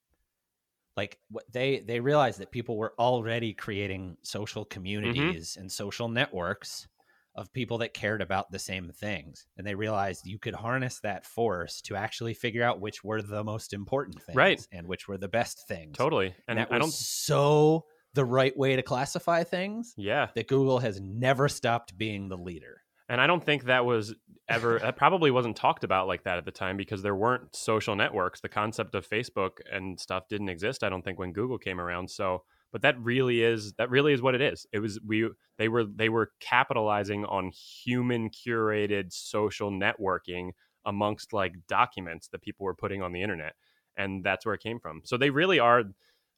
[0.96, 6.88] Like what they they realized that people were already creating social communities and social networks
[7.36, 9.46] of people that cared about the same things.
[9.56, 13.42] And they realized you could harness that force to actually figure out which were the
[13.42, 14.66] most important things Right.
[14.72, 15.96] and which were the best things.
[15.96, 16.34] Totally.
[16.48, 20.28] And And that I was don't so the right way to classify things yeah.
[20.36, 22.82] that Google has never stopped being the leader.
[23.08, 24.14] And I don't think that was
[24.48, 27.96] ever that probably wasn't talked about like that at the time because there weren't social
[27.96, 28.40] networks.
[28.40, 32.10] The concept of Facebook and stuff didn't exist, I don't think, when Google came around.
[32.10, 32.44] So
[32.74, 34.66] but that really is that really is what it is.
[34.72, 40.50] It was we they were they were capitalizing on human curated social networking
[40.84, 43.54] amongst like documents that people were putting on the internet.
[43.96, 45.02] And that's where it came from.
[45.04, 45.84] So they really are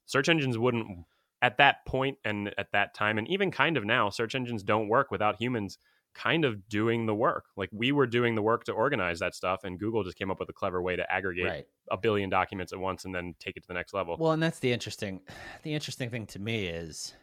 [0.05, 1.05] search engines wouldn't
[1.41, 4.89] at that point and at that time and even kind of now search engines don't
[4.89, 5.79] work without humans
[6.17, 7.45] kind of doing the work.
[7.55, 10.39] Like we were doing the work to organize that stuff, and Google just came up
[10.39, 11.67] with a clever way to aggregate Right.
[11.91, 14.17] a billion documents at once and then take it to the next level.
[14.19, 15.21] Well, and that's the interesting
[15.63, 17.13] the interesting thing to me is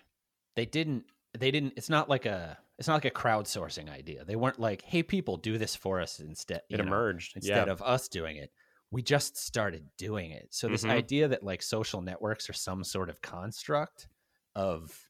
[0.56, 1.04] they didn't
[1.36, 4.24] they didn't it's not like a it's not like a crowdsourcing idea.
[4.24, 7.36] They weren't like, "Hey people, do this for us instead." it you know, emerged.
[7.36, 7.72] instead yeah.
[7.72, 8.50] of us doing it.
[8.90, 10.48] We just started doing it.
[10.50, 10.90] So this Mhm.
[10.90, 14.06] idea that like social networks are some sort of construct
[14.54, 15.03] of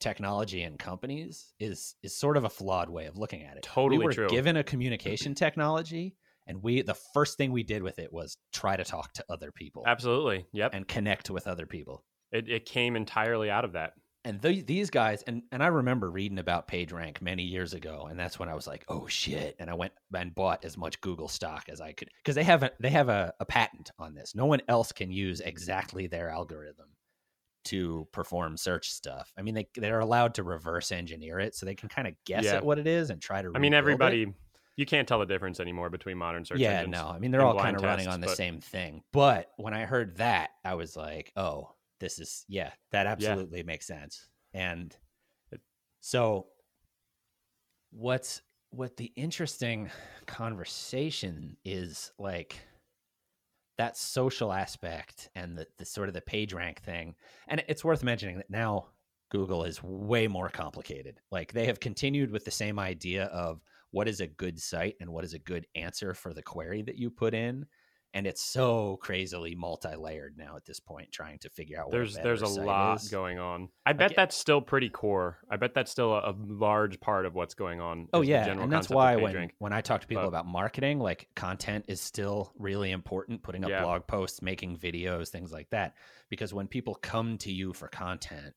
[0.00, 3.62] technology and companies is is sort of a flawed way of looking at it.
[3.62, 4.28] Totally we were true.
[4.28, 8.76] given a communication technology and we the first thing we did with it was try
[8.76, 10.46] to talk to other people Absolutely.
[10.52, 10.74] Yep.
[10.74, 12.04] and connect with other people.
[12.32, 13.92] It, it came entirely out of that.
[14.24, 18.18] And th- these guys, and, and I remember reading about PageRank many years ago, and
[18.18, 21.28] that's when I was like, "Oh shit!" And I went and bought as much Google
[21.28, 24.34] stock as I could because they have a they have a, a patent on this.
[24.34, 26.88] No one else can use exactly their algorithm
[27.64, 29.32] to perform search stuff.
[29.36, 32.44] I mean, they they're allowed to reverse engineer it, so they can kind of guess
[32.44, 32.56] Yeah.
[32.56, 33.48] at what it is and try to.
[33.54, 33.76] I mean, rebuild it.
[33.76, 34.34] everybody,
[34.76, 37.08] you can't tell the difference anymore between modern search yeah, no.
[37.08, 39.02] I mean, they're all kind of running on the but- same thing.
[39.12, 43.86] But when I heard that, I was like, oh, this is yeah, that absolutely makes
[43.86, 44.28] sense.
[44.54, 44.96] And
[46.00, 46.46] so,
[47.90, 49.90] what's what the interesting
[50.26, 52.56] conversation is like
[53.80, 57.14] that social aspect and the, the sort of the page rank thing.
[57.48, 58.88] And it's worth mentioning that now
[59.30, 61.18] Google is way more complicated.
[61.30, 65.08] Like they have continued with the same idea of what is a good site and
[65.08, 67.64] what is a good answer for the query that you put in.
[68.12, 72.18] And it's so crazily multi-layered now at this point, trying to figure out what There's
[72.18, 73.08] a there's a lot is.
[73.08, 73.68] going on.
[73.86, 75.38] I bet that's still pretty core.
[75.48, 78.08] I bet that's still a, a large part of what's going on.
[78.12, 80.98] Oh yeah, general and that's why when when I talk to people But- about marketing,
[80.98, 83.42] like content is still really important.
[83.44, 83.82] Putting up Yeah.
[83.82, 85.94] blog posts, making videos, things like that.
[86.30, 88.54] Because when people come to you for content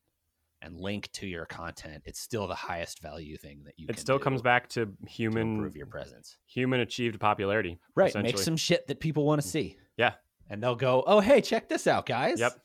[0.63, 3.87] and link to your content, it's still the highest value thing that you.
[3.89, 6.37] it still comes back to to human improve your presence.
[6.45, 7.79] human achieved popularity.
[7.95, 8.35] Right, make.
[8.35, 8.39] Mm.
[8.39, 9.77] some shit that people want to see.
[9.97, 10.13] Yeah.
[10.49, 12.59] and they'll go, "Oh, hey, check this out, guys." Yep.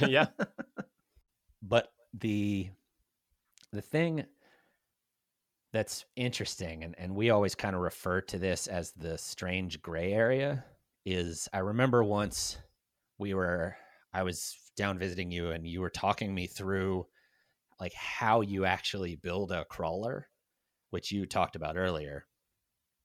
[0.08, 0.26] yeah.
[1.62, 2.70] but the
[3.72, 4.24] the thing
[5.72, 10.12] that's interesting and, and we always kind of refer to this as the strange gray
[10.12, 10.64] area
[11.04, 12.56] is i remember once
[13.18, 13.76] we were
[14.14, 17.06] i was down visiting you and you were talking me through
[17.80, 20.28] like how you actually build a crawler
[20.90, 22.24] which you talked about earlier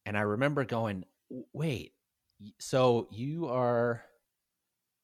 [0.05, 1.03] and i remember going
[1.51, 1.93] wait
[2.59, 4.03] so you are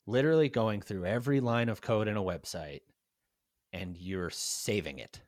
[0.07, 2.81] literally going through every line of code in a website
[3.73, 5.21] and you're saving it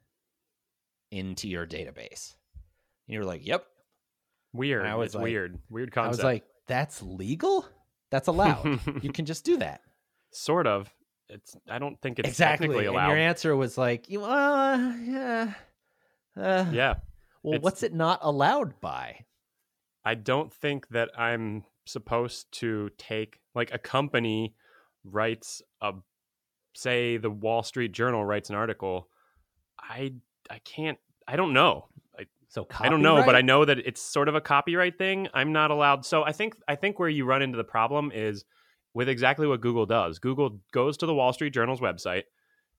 [1.11, 2.35] into your database.
[3.07, 3.65] And you're like, "Yep."
[4.53, 4.85] Weird.
[4.85, 5.59] I was it's like- weird.
[5.69, 7.65] Weird I was like, "That's legal?
[8.09, 8.79] That's allowed.
[9.03, 9.81] you can just do that."
[10.33, 10.89] sort of.
[11.31, 11.55] It's.
[11.69, 12.67] I don't think it's exactly.
[12.67, 15.53] technically And your answer was like, "You uh, yeah."
[16.35, 16.95] Uh, yeah.
[17.43, 19.25] Well, it's- what's it not allowed by?
[20.03, 24.55] I don't think that I'm supposed to take like a company
[25.03, 25.93] writes a
[26.73, 29.07] say the Wall Street Journal writes an article.
[29.79, 30.13] I
[30.49, 30.97] I can't.
[31.27, 31.87] I don't know.
[32.51, 35.29] So I don't know, but I know that it's sort of a copyright thing.
[35.33, 36.05] I'm not allowed.
[36.05, 38.43] So I think I think where you run into the problem is
[38.93, 40.19] with exactly what Google does.
[40.19, 42.23] Google goes to the Wall Street Journal's website.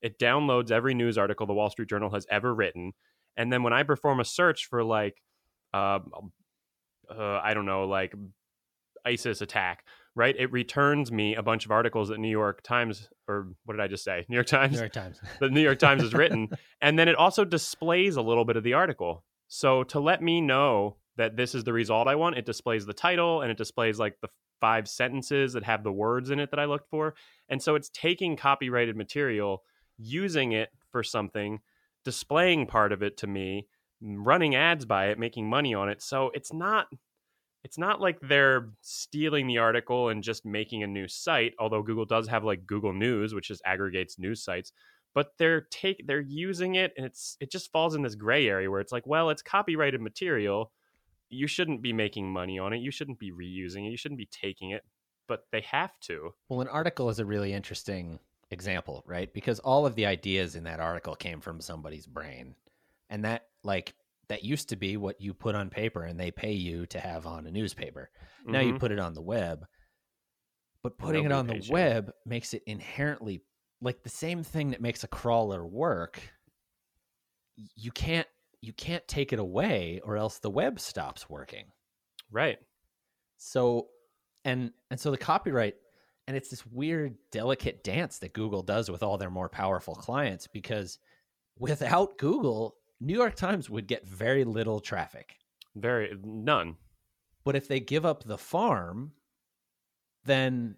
[0.01, 2.92] It downloads every news article the Wall Street Journal has ever written,
[3.37, 5.22] and then when I perform a search for like,
[5.72, 6.01] uh,
[7.11, 8.14] uh, I don't know, like
[9.07, 10.35] ISIS attack, right?
[10.38, 13.88] It returns me a bunch of articles that New York Times or what did I
[13.88, 14.27] just say?
[14.29, 15.20] New York Times New York Times.
[15.40, 16.48] the New York Times has written,
[16.81, 19.25] and then it also displays a little bit of the article.
[19.48, 22.94] So to let me know that this is the result I want, it displays the
[22.94, 24.29] title and it displays like the
[24.62, 27.14] five sentences that have the words in it that I looked for.
[27.51, 29.62] And so it's taking copyrighted material,
[29.98, 31.61] using it for something,
[32.05, 33.66] displaying part of it to me,
[34.01, 36.01] running ads by it, making money on it.
[36.01, 36.87] So it's not
[37.64, 42.07] it's not like they're stealing the article and just making a new site, although Google
[42.07, 44.72] does have like Google News, which just aggregates news sites
[45.14, 48.70] but they're take they're using it and it's it just falls in this gray area
[48.70, 50.72] where it's like well it's copyrighted material
[51.32, 54.26] you shouldn't be making money on it you shouldn't be reusing it you shouldn't be
[54.30, 54.84] taking it
[55.28, 58.18] but they have to Well, an article is a really interesting
[58.50, 59.32] example, right?
[59.32, 62.56] Because all of the ideas in that article came from somebody's brain.
[63.08, 63.94] And that like
[64.28, 67.26] that used to be what you put on paper and they pay you to have
[67.26, 68.10] on a newspaper.
[68.50, 68.78] Now you Mhm.
[68.78, 69.66] put it on the web.
[70.82, 71.62] But putting it on the you.
[71.68, 73.42] web makes it inherently
[73.80, 76.32] like the same thing that makes a crawler work.
[77.56, 78.28] You can't
[78.62, 81.66] you can't take it away or else the web stops working.
[82.31, 82.59] right
[83.37, 83.88] So
[84.44, 85.75] and and so the copyright
[86.27, 90.46] and it's this weird delicate dance that Google does with all their more powerful clients
[90.46, 90.98] because
[91.59, 95.35] without Google, New York Times would get very little traffic.
[95.75, 96.77] very none
[97.44, 99.12] But if they give up the farm,
[100.25, 100.77] then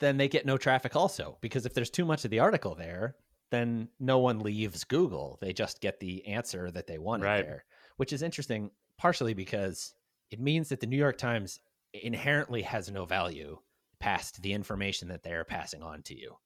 [0.00, 3.16] then they get no traffic also because if there's too much of the article there,
[3.50, 5.38] then no one leaves Google.
[5.40, 7.44] They just get the answer that they wanted Right.
[7.44, 7.64] there,
[7.96, 9.94] which is interesting partially because
[10.30, 11.60] it means that the New York Times
[11.92, 13.58] inherently has no value
[14.00, 16.36] past the information that they are passing on to you.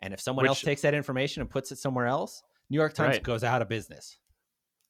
[0.00, 3.16] And if someone else takes that information and puts it somewhere else, New York Times
[3.16, 3.22] Right.
[3.22, 4.18] goes out of business.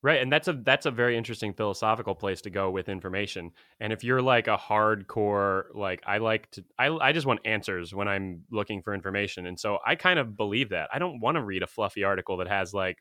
[0.02, 3.50] Right, and that's a that's a very interesting philosophical place to go with information.
[3.80, 7.94] And if you're like a hardcore like I like to I I just want answers
[7.94, 9.44] when I'm looking for information.
[9.46, 10.88] And so I kind of believe that.
[10.90, 12.96] I don't want to read a fluffy article that has like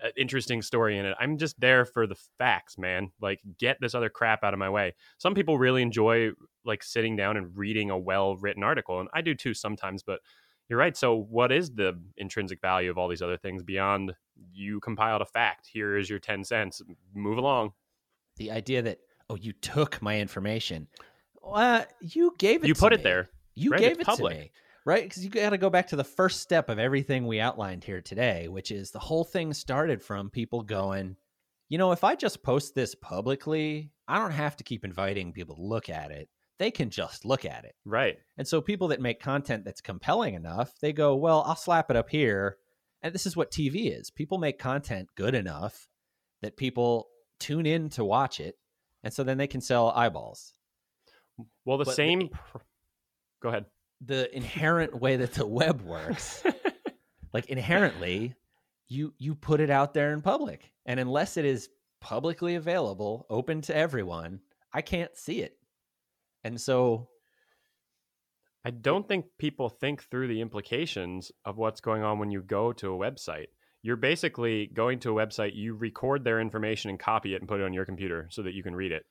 [0.00, 1.16] an interesting story in it.
[1.20, 3.10] I'm just there for the facts, man.
[3.20, 4.94] Like get this other crap out of my way.
[5.18, 6.30] Some people really enjoy
[6.64, 10.20] like sitting down and reading a well-written article and I do too sometimes, but
[10.68, 10.96] you're right.
[10.96, 14.14] So, what is the intrinsic value of all these other things beyond
[14.52, 15.68] you compiled a fact?
[15.72, 16.82] Here is your 10 cents.
[17.14, 17.72] Move along.
[18.36, 18.98] The idea that,
[19.30, 20.88] oh, you took my information.
[21.42, 23.30] Well, you gave it You to put it there.
[23.54, 23.80] You right?
[23.80, 24.34] gave It's it public.
[24.34, 24.50] to me.
[24.84, 25.02] Right?
[25.02, 28.00] Because you got to go back to the first step of everything we outlined here
[28.00, 31.16] today, which is the whole thing started from people going,
[31.68, 35.56] you know, if I just post this publicly, I don't have to keep inviting people
[35.56, 36.28] to look at it.
[36.58, 37.74] They can just look at it.
[37.84, 38.16] Right.
[38.38, 41.96] And so people that make content that's compelling enough, they go, well, I'll slap it
[41.96, 42.56] up here.
[43.02, 44.10] And this is what TV is.
[44.10, 45.86] People make content good enough
[46.42, 48.56] that people tune in to watch it.
[49.04, 50.54] And so then they can sell eyeballs.
[51.64, 52.28] Well, the But same.
[52.30, 52.58] pr-
[53.42, 53.66] Go ahead.
[54.04, 56.42] The inherent way that the web works,
[57.32, 58.34] like inherently,
[58.88, 60.72] you you put it out there in public.
[60.86, 61.68] And unless it is
[62.00, 64.40] publicly available, open to everyone,
[64.72, 65.56] I can't see it.
[66.46, 67.08] And so
[68.64, 72.72] I don't think people think through the implications of what's going on when you go
[72.74, 73.46] to a website.
[73.82, 77.58] You're basically going to a website, you record their information and copy it and put
[77.58, 79.06] it on your computer so that you can read it.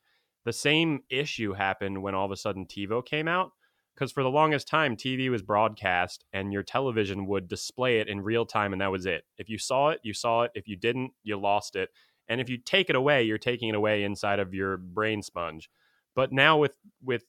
[0.46, 3.52] The same issue happened when all of a sudden TiVo came out
[3.94, 8.22] because for the longest time TV was broadcast and your television would display it in
[8.22, 9.26] real time and that was it.
[9.38, 10.52] If you saw it, you saw it.
[10.56, 11.90] If you didn't, you lost it.
[12.30, 15.70] And if you take it away, you're taking it away inside of your brain sponge.
[16.16, 17.24] But now with with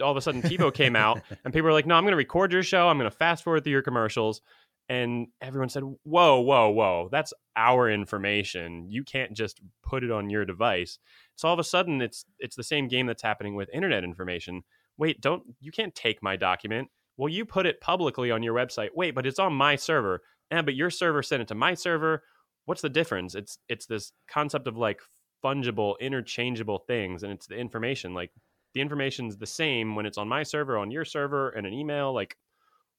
[0.00, 2.16] all of a sudden TiVo came out and people were like, "No, I'm going to
[2.16, 2.88] record your show.
[2.88, 4.40] I'm going to fast forward through your commercials."
[4.88, 7.08] And everyone said, "Whoa, whoa, whoa!
[7.10, 8.86] That's our information.
[8.88, 10.98] You can't just put it on your device."
[11.36, 14.62] So all of a sudden, it's it's the same game that's happening with internet information.
[14.98, 16.88] Wait, don't you can't take my document?
[17.16, 18.90] Well, you put it publicly on your website.
[18.94, 20.22] Wait, but it's on my server.
[20.50, 22.22] Yeah, but your server sent it to my server.
[22.64, 23.34] What's the difference?
[23.34, 25.00] It's it's this concept of like
[25.44, 28.14] fungible, interchangeable things, and it's the information.
[28.14, 28.30] Like
[28.74, 32.12] the information's the same when it's on my server, on your server, and an email.
[32.14, 32.36] Like,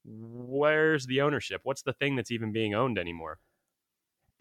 [0.03, 1.61] where's the ownership?
[1.63, 3.39] What's the thing that's even being owned anymore?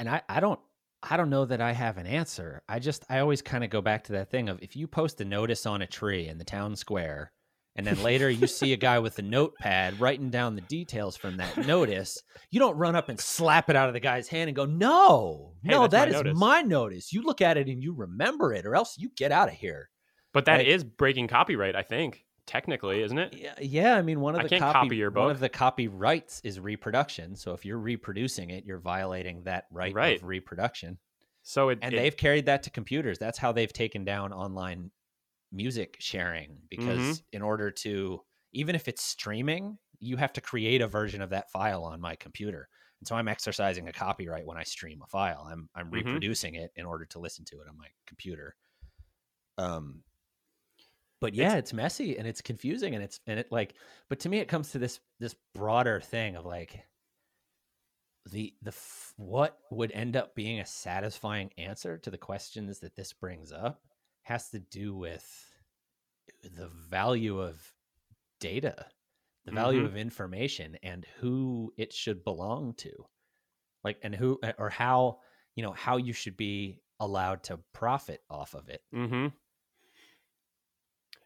[0.01, 0.59] and I, I don't
[1.03, 2.63] I don't know that I have an answer.
[2.69, 5.21] I just I always kind of go back to that thing of if you post
[5.21, 7.33] a notice on a tree in the town square
[7.77, 11.37] and then later you see a guy with a notepad writing down the details from
[11.39, 14.57] that notice, you don't run up and slap it out of the guy's hand and
[14.57, 15.53] go, "No.
[15.63, 17.13] Hey, no, that's my that is notice." my notice.
[17.13, 19.89] You look at it and you remember it or else you get out of here."
[20.33, 23.35] But that is Like- breaking copyright, I think, technically, isn't it?
[23.37, 23.97] Yeah, yeah.
[23.97, 27.37] I mean, one of I the copy, copy one of the copyrights is reproduction.
[27.37, 30.17] So if you're reproducing it, you're violating that right, Right.
[30.19, 30.99] of reproduction.
[31.43, 33.19] So it, And it- they've carried that to computers.
[33.19, 34.91] That's how they've taken down online
[35.53, 38.21] music sharing because in order to
[38.53, 42.17] even if it's streaming, you have to create a version of that file on my
[42.17, 42.69] computer.
[43.01, 45.47] And so I'm exercising a copyright when I stream a file.
[45.51, 46.31] I'm I'm Mhm.
[46.31, 48.57] reproducing it in order to listen to it on my computer.
[49.59, 50.05] Um
[51.21, 53.75] but yeah, it's, messy and it's confusing and it's and it like
[54.09, 56.85] but to me it comes to this this broader thing of like
[58.31, 62.95] the the f- what would end up being a satisfying answer to the questions that
[62.95, 63.87] this brings up
[64.31, 65.27] has to do with
[66.43, 67.75] the value of
[68.39, 68.87] data
[69.45, 69.87] the value Mhm.
[69.87, 72.93] of information and who it should belong to
[73.85, 75.21] like and who or how
[75.57, 79.29] you know how you should be allowed to profit off of it Mm-hmm.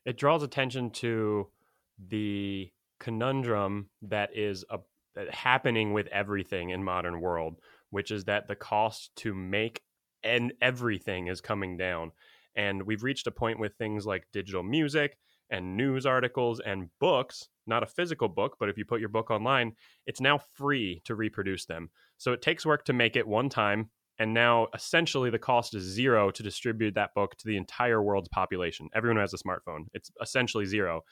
[0.05, 1.51] It draws attention to
[1.99, 4.81] the conundrum that is a,
[5.15, 9.83] that happening with everything in modern world, which is that the cost to make
[10.23, 12.13] and everything is coming down.
[12.57, 15.19] And we've reached a point with things like digital music
[15.51, 19.31] and news articles and books, not a physical book, but if you put your book
[19.31, 19.73] online,
[20.07, 21.91] it's now free to reproduce them.
[22.17, 25.83] So it takes work to make it one time and now essentially the cost is
[25.83, 28.89] zero to distribute that book to the entire world's population.
[28.95, 29.87] Everyone has a smartphone.
[29.93, 31.03] It's essentially zero.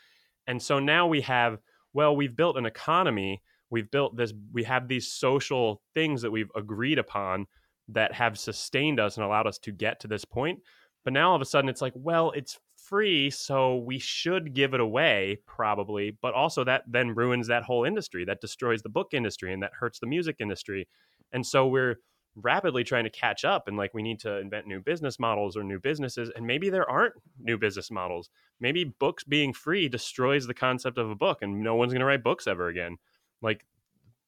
[0.46, 1.58] And so now we have,
[1.92, 6.50] well, we've built an economy, we've built this, we have these social things that we've
[6.54, 7.46] agreed upon
[7.88, 10.60] that have sustained us and allowed us to get to this point.
[11.04, 14.74] But now all of a sudden it's like, well, it's free, so we should give
[14.74, 16.16] it away, probably.
[16.22, 19.72] But also that then ruins that whole industry, that destroys the book industry and that
[19.78, 20.88] hurts the music industry.
[21.32, 21.98] And so we're
[22.34, 25.62] rapidly trying to catch up and like we need to invent new business models or
[25.62, 30.54] new businesses and maybe there aren't new business models maybe books being free destroys the
[30.54, 32.96] concept of a book and no one's going to write books ever again
[33.42, 33.66] like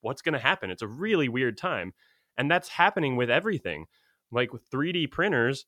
[0.03, 1.95] what's going to happen it's a really weird time
[2.37, 3.87] and that's happening with everything
[4.31, 5.64] like with 3d printers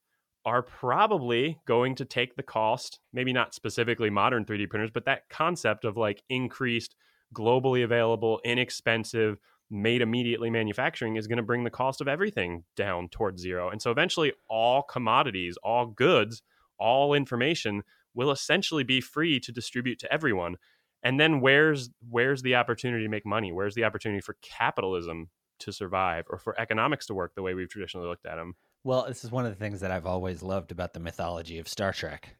[0.46, 5.28] are probably going to take the cost maybe not specifically modern 3d printers but that
[5.28, 6.94] concept of like increased
[7.34, 9.38] globally available inexpensive
[9.70, 13.68] made immediately manufacturing is going to bring the cost of everything down towards zero.
[13.68, 16.42] And so eventually all commodities, all goods,
[16.78, 17.82] all information
[18.14, 20.56] will essentially be free to distribute to everyone.
[21.02, 23.52] And then where's where's the opportunity to make money?
[23.52, 25.30] Where's the opportunity for capitalism
[25.60, 28.54] to survive or for economics to work the way we've traditionally looked at them?
[28.86, 31.68] Well this is one of the things that i've always loved about the mythology of
[31.68, 32.36] star trek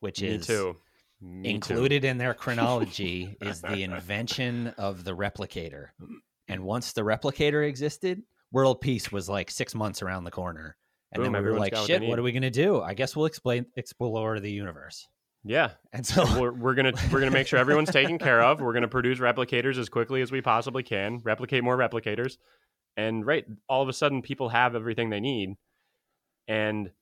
[0.00, 0.76] which Me is too.
[1.20, 1.50] Me too.
[1.50, 5.88] included in their chronology is the invention of the replicator.
[6.48, 10.76] And once the replicator existed, world peace was like six months around the corner.
[11.12, 12.80] And Boom, then we were like, got what shit, what are we gonna do?
[12.80, 15.06] I guess we'll explain explore the universe.
[15.42, 18.60] Yeah, And so we're, we're gonna we're gonna make sure everyone's taken care of.
[18.60, 22.36] We're gonna produce replicators as quickly as we possibly can, replicate more replicators,
[22.96, 25.56] and right, all of a sudden people have everything they need,
[26.48, 26.92] and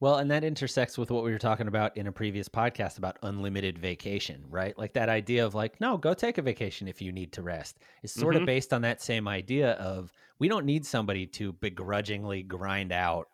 [0.00, 3.18] Well, and that intersects with what we were talking about in a previous podcast about
[3.22, 4.76] unlimited vacation, right?
[4.76, 7.78] Like that idea of like, no, go take a vacation if you need to rest.
[8.02, 8.46] Is sort of Mhm.
[8.46, 13.28] based on that same idea of we don't need somebody to begrudgingly grind out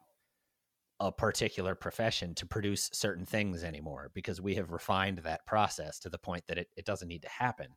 [1.00, 6.08] a particular profession to produce certain things anymore because we have refined that process to
[6.08, 7.74] the point that it, it doesn't need to happen.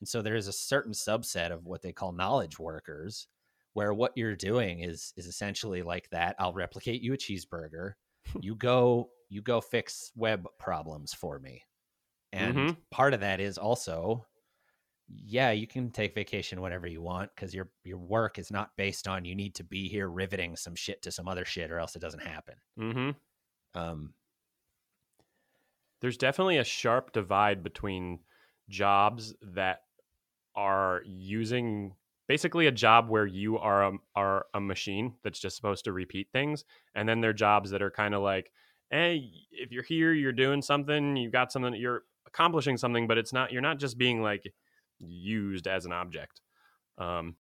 [0.00, 3.28] And so there is a certain subset of what they call knowledge workers
[3.74, 6.36] where what you're doing is is essentially like that.
[6.38, 7.94] I'll replicate you a cheeseburger
[8.40, 11.62] you go you go fix web problems for me
[12.32, 12.76] and Mhm.
[12.90, 14.26] part of that is also
[15.08, 19.06] yeah you can take vacation whenever you want because your your work is not based
[19.08, 21.94] on you need to be here riveting some shit to some other shit or else
[21.96, 23.16] it doesn't happen Mm-hmm.
[23.74, 24.14] um
[26.00, 28.20] there's definitely a sharp divide between
[28.68, 29.84] jobs that
[30.54, 31.96] are using
[32.26, 36.28] basically a job where you are a, are a machine that's just supposed to repeat
[36.32, 36.64] things
[36.94, 38.50] and then there are jobs that are kind of like
[38.90, 43.32] hey if you're here you're doing something you've got something you're accomplishing something but it's
[43.32, 44.52] not you're not just being like
[44.98, 46.40] used as an object
[46.98, 47.36] um.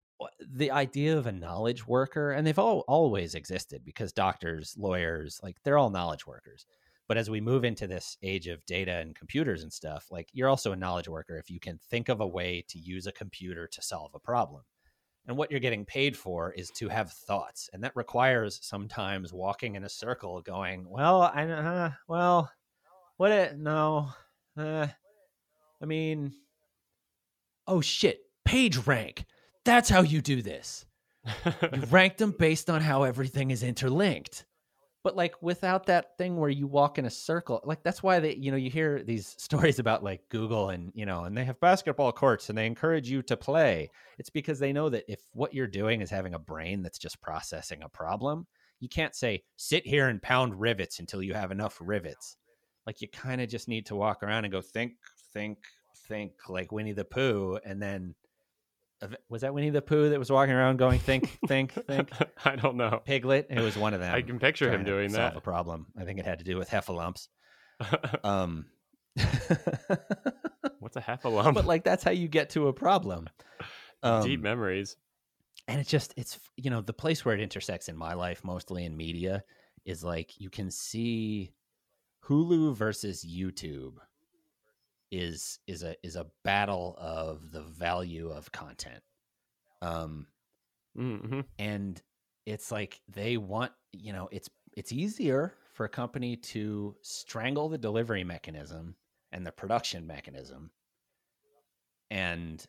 [0.54, 5.56] The idea of a knowledge worker and they've all always existed because doctors lawyers like
[5.64, 6.64] they're all knowledge workers
[7.08, 10.48] but as we move into this age of data and computers and stuff like you're
[10.48, 13.66] also a knowledge worker if you can think of a way to use a computer
[13.66, 14.62] to solve a problem
[15.26, 19.76] and what you're getting paid for is to have thoughts and that requires sometimes walking
[19.76, 22.50] in a circle going well i uh, well
[23.16, 24.08] what it no
[24.56, 24.86] uh,
[25.80, 26.32] i mean
[27.66, 29.24] oh shit page rank.
[29.64, 30.84] That's how you do this.
[31.44, 34.44] You rank them based on how everything is interlinked
[35.05, 38.34] but like without that thing where you walk in a circle like that's why they
[38.36, 41.59] you know you hear these stories about like google and you know and they have
[41.61, 43.90] basketball courts and they encourage you to play.
[44.18, 47.20] It's because they know that if what you're doing is having a brain that's just
[47.20, 48.46] processing a problem
[48.82, 52.36] you can't say sit here and pound rivets until you have enough rivets.
[52.84, 54.94] Like you kind of just need to walk around and go think,
[55.32, 55.59] think,
[56.09, 58.16] think, like Winnie the Pooh, and then
[59.28, 62.11] was that Winnie the Pooh that was walking around going think, think, think?
[62.44, 63.00] I don't know.
[63.05, 63.46] Piglet.
[63.50, 64.14] It was one of them.
[64.14, 65.38] I can picture him doing solve that.
[65.38, 65.86] a problem.
[65.98, 67.28] I think it had to do with heffalumps.
[68.24, 68.66] Um,
[70.78, 71.55] What's a heffalump?
[71.55, 73.28] but like that's how you get to a problem.
[74.03, 74.96] Deep Um, memories.
[75.68, 78.84] and it just it's you know the place where it intersects in my life mostly
[78.84, 79.44] in media
[79.84, 81.53] is like you can see
[82.26, 83.94] hulu versus youtube
[85.12, 89.02] is is a is a battle of the value of content
[89.82, 90.26] um
[90.96, 92.02] hmm and
[92.46, 97.78] it's like they want you know it's it's easier for a company to strangle the
[97.78, 98.96] delivery mechanism
[99.30, 100.70] and the production mechanism
[102.10, 102.66] and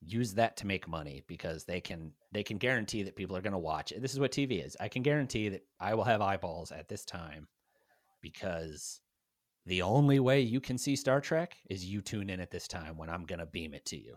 [0.00, 3.52] use that to make money because they can they can guarantee that people are going
[3.52, 4.00] to watch it.
[4.00, 4.76] This is what TV is.
[4.80, 7.48] I can guarantee that I will have eyeballs at this time
[8.20, 9.00] because
[9.66, 12.96] the only way you can see Star Trek is you tune in at this time
[12.96, 14.16] when I'm going to beam it to you.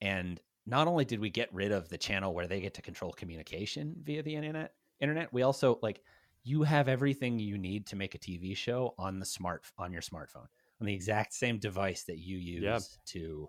[0.00, 3.12] And not only did we get rid of the channel where they get to control
[3.12, 6.00] communication via the internet, internet, we also like
[6.42, 10.02] you have everything you need to make a TV show on the smart on your
[10.02, 10.46] smartphone
[10.80, 12.78] on the exact same device that you use Yeah.
[13.06, 13.48] to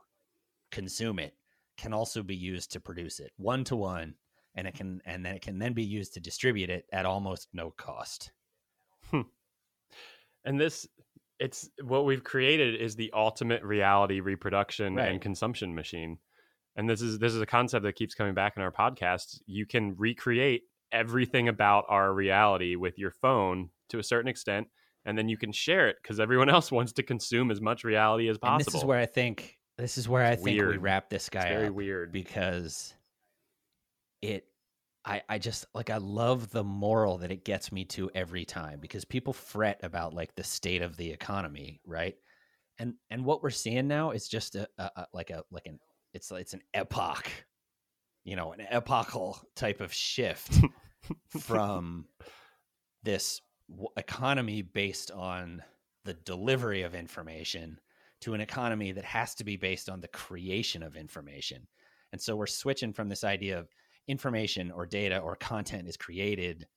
[0.72, 1.36] consume it
[1.78, 4.16] can also be used to produce it one to one
[4.56, 7.50] and it can and then it can then be used to distribute it at almost
[7.54, 8.32] no cost
[10.46, 10.88] And this,
[11.40, 15.12] it's what we've created is the ultimate reality reproduction Right.
[15.12, 16.18] and consumption machine.
[16.78, 19.40] And this is this is a concept that keeps coming back in our podcasts.
[19.46, 24.68] You can recreate everything about our reality with your phone to a certain extent,
[25.06, 28.28] and then you can share it because everyone else wants to consume as much reality
[28.30, 28.56] as possible.
[28.58, 31.28] and this is where i think this is where i It's think we wrap this
[31.30, 31.46] guy up.
[31.48, 32.12] it's very up weird.
[32.12, 32.94] because
[34.22, 34.46] it
[35.06, 38.80] I, I just like I love the moral that it gets me to every time
[38.80, 42.16] because people fret about like the state of the economy, right?
[42.80, 45.80] And and what we're seeing now is just a, a, a like a like an
[46.14, 47.30] it's it's an epoch,
[48.24, 50.60] you know, an epochal type of shift
[51.40, 52.06] from
[53.04, 55.62] this w- economy based on
[56.04, 57.80] the delivery of information
[58.22, 61.68] to an economy that has to be based on the creation of information.
[62.12, 63.68] And so we're switching from this idea of
[64.08, 66.68] information or data or content is created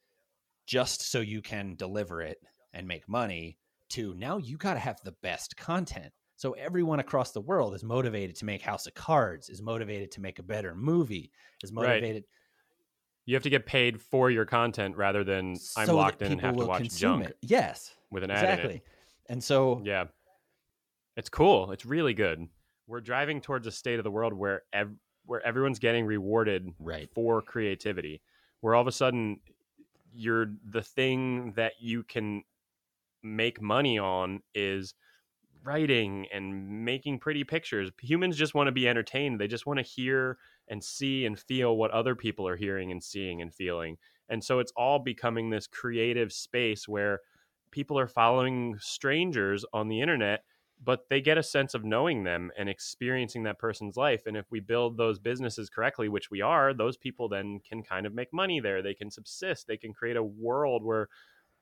[0.66, 2.39] just so you can deliver it
[2.72, 3.59] and make money
[3.91, 6.12] to now you got to have the best content.
[6.37, 10.20] So everyone across the world is motivated to make House of Cards, is motivated to
[10.20, 11.89] make a better movie, is Right.
[11.89, 12.24] motivated
[13.24, 16.57] you have to get paid for your content rather than I'm locked in and have
[16.57, 17.37] to watch junk it.
[17.43, 18.53] Yes, with an ad in it.
[18.55, 18.83] exactly.
[19.29, 20.07] And so Yeah.
[21.16, 21.72] It's cool.
[21.72, 22.47] It's really good.
[22.87, 24.95] We're driving towards a state of the world where ev-
[25.29, 27.11] where everyone's getting rewarded right.
[27.14, 28.22] for creativity.
[28.62, 29.41] Where all of a sudden
[30.14, 32.43] you're the thing that you can
[33.22, 34.95] make money on is
[35.62, 37.91] writing and making pretty pictures.
[38.01, 39.39] Humans just want to be entertained.
[39.39, 43.05] They just want to hear and see and feel what other people are hearing and
[43.05, 43.99] seeing and feeling.
[44.31, 47.20] And so it's all becoming this creative space where
[47.70, 50.45] people are following strangers on the internet
[50.83, 54.47] but they get a sense of knowing them and experiencing that person's life and if
[54.51, 58.33] we build those businesses correctly which we are those people then can kind of make
[58.33, 58.83] money there.
[58.83, 59.66] They can subsist.
[59.66, 61.09] They can create a world where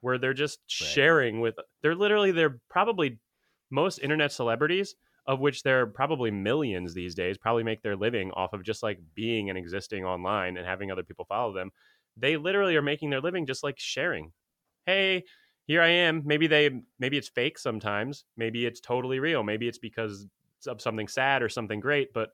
[0.00, 3.18] where they're just sharing with they're literally they're probably
[3.70, 4.94] most internet celebrities
[5.26, 8.82] of which there are probably millions these days probably make their living off of just
[8.82, 11.70] like being and existing online and having other people follow them.
[12.16, 14.32] They literally are making their living just like sharing.
[14.84, 15.24] Hey
[15.66, 16.22] here I am.
[16.24, 18.24] Maybe they maybe it's fake sometimes.
[18.36, 19.42] Maybe it's totally real.
[19.42, 20.26] Maybe it's because
[20.66, 22.30] of something sad or something great, but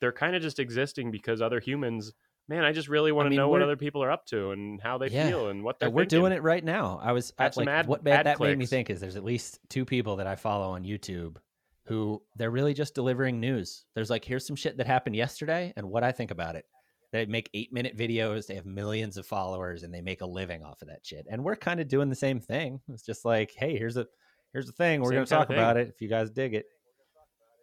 [0.00, 2.12] they're kind of just existing because other humans,
[2.48, 4.80] man, I just really want to mean, know what other people are up to and
[4.80, 5.28] how they Yeah.
[5.28, 6.98] feel and what they're we're doing it right now.
[7.02, 9.24] I was I, Add like ad- what made, that made me think is there's at
[9.24, 11.36] least two people that I follow on YouTube
[11.84, 13.84] who they're really just delivering news.
[13.94, 16.64] There's like here's some shit that happened yesterday and what I think about it.
[17.12, 18.46] They make eight minute videos.
[18.46, 21.26] They have millions of followers and they make a living off of that shit.
[21.28, 22.80] And we're kind of doing the same thing.
[22.88, 24.06] It's just like, hey, here's a
[24.52, 25.00] here's the thing.
[25.00, 25.88] We're Same going to kinda talk about it.
[25.88, 26.66] If you guys dig it,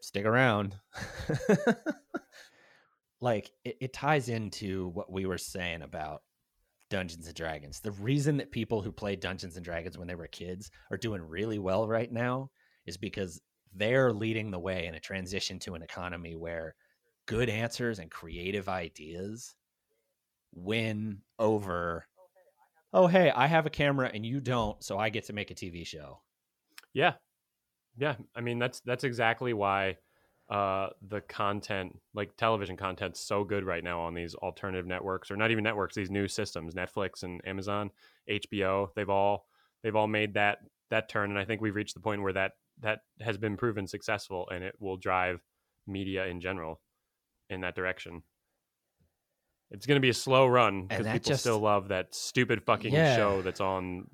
[0.02, 0.76] stick around.
[3.22, 6.22] like it, it ties into what we were saying about
[6.90, 7.80] Dungeons and Dragons.
[7.80, 11.22] The reason that people who played Dungeons and Dragons when they were kids are doing
[11.22, 12.50] really well right now
[12.86, 13.42] is because
[13.74, 16.76] they're leading the way in a transition to an economy where
[17.28, 19.54] good answers and creative ideas
[20.56, 22.08] win over
[22.94, 25.56] oh hey i have a camera and you don't so i get to make a
[25.56, 26.20] tv show
[26.94, 27.14] Yeah.
[27.98, 28.16] Yeah.
[28.36, 29.98] I mean, that's that's exactly why
[30.50, 35.36] uh, the content, like television content's so good right now on these alternative networks, or
[35.36, 37.92] not even networks, these new systems, Netflix and Amazon,
[38.30, 38.90] HBO.
[38.96, 39.46] They've all
[39.84, 40.60] they've all made that
[40.90, 43.88] that turn, and I think we've reached the point where that that has been proven
[43.88, 45.42] successful, and it will drive
[45.86, 46.80] media in general
[47.50, 48.24] in that direction.
[49.72, 52.94] It's going to be a slow run because people just- still love that stupid fucking
[52.94, 53.16] Yeah.
[53.16, 54.08] show that's on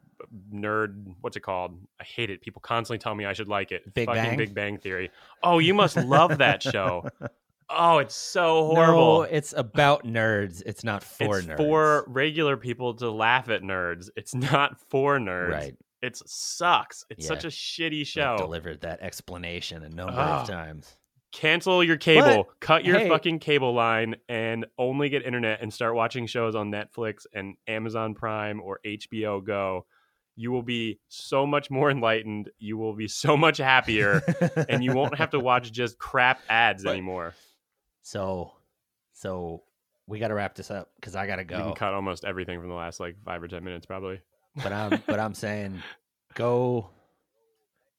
[0.52, 1.16] nerd.
[1.22, 1.80] What's it called?
[2.00, 2.42] I hate it.
[2.42, 3.94] People constantly tell me I should like it.
[3.94, 4.38] Big fucking Bang?
[4.38, 5.12] Big Bang Theory.
[5.44, 7.08] Oh, you must love that show.
[7.76, 9.20] Oh, it's so horrible.
[9.20, 10.62] No, it's about nerds.
[10.64, 11.58] It's not for it's nerds.
[11.58, 14.10] for regular people to laugh at nerds.
[14.16, 15.50] It's not for nerds.
[15.52, 15.76] right.
[16.02, 17.04] It sucks.
[17.10, 18.34] It's such a shitty show.
[18.34, 20.42] I've delivered that explanation a number Ah.
[20.42, 20.98] of times.
[21.34, 22.50] Cancel your cable.
[22.60, 26.72] Cut your hey- fucking cable line and only get internet and start watching shows on
[26.72, 29.86] Netflix and Amazon Prime or HBO Go.
[30.36, 32.50] You will be so much more enlightened.
[32.60, 34.22] You will be so much happier
[34.70, 37.34] and you won't have to watch just crap ads But- anymore.
[38.04, 38.52] So,
[39.14, 39.64] so
[40.08, 41.58] we got to wrap this up because I got to go.
[41.58, 44.22] You can cut almost everything from the last like 5 or 10 minutes probably.
[44.56, 45.82] But I'm, but I'm saying,
[46.36, 46.90] go,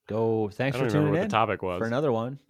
[0.07, 0.49] go.
[0.53, 1.79] Thanks for tuning what in the topic was.
[1.79, 2.39] for another one.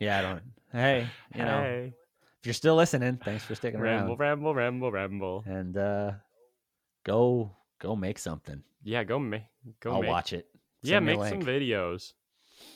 [0.00, 0.42] Yeah, I don't.
[0.70, 1.92] Hey, you know, Hey.
[2.38, 4.18] if you're still listening, thanks for sticking ramble, around.
[4.20, 5.42] ramble, ramble, ramble.
[5.44, 6.12] And uh,
[7.04, 7.50] go,
[7.80, 8.62] go make something.
[8.84, 9.42] Yeah, go make
[9.80, 10.08] go I'll make.
[10.10, 10.46] watch it.
[10.82, 12.12] Yeah, Send me a make some videos.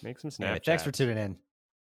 [0.02, 0.42] Make some Snapchat.
[0.42, 1.36] Anyway, thanks for tuning in,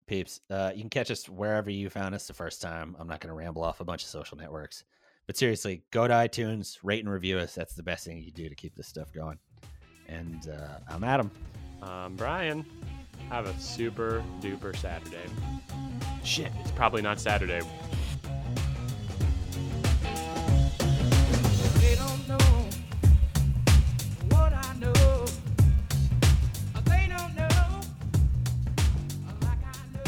[0.05, 0.41] peeps.
[0.47, 2.95] Uh, you can catch us wherever you found us the first time.
[2.99, 4.83] I'm not going to ramble off a bunch of social networks,
[5.25, 7.55] but seriously, go to iTunes, rate and review us.
[7.55, 9.39] That's the best thing you can do to keep this stuff going.
[10.07, 11.31] And uh, I'm Adam.
[11.81, 12.65] Um, Brian,
[13.29, 15.17] have a super duper Saturday.
[16.23, 17.61] Shit, it's probably not Saturday.
[21.79, 22.37] They don't know
[24.29, 25.25] what I know.
[26.85, 27.81] They don't know
[29.41, 30.03] like I know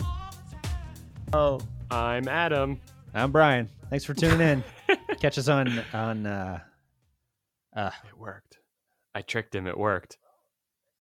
[0.00, 0.94] all the time.
[1.34, 1.60] Oh,
[1.90, 2.80] I'm Adam.
[3.12, 3.68] I'm Brian.
[3.90, 4.64] Thanks for tuning in.
[5.20, 6.26] catch us on on.
[6.26, 6.60] Uh,
[7.76, 8.53] uh, It worked.
[9.14, 9.66] I tricked him.
[9.66, 10.18] It worked.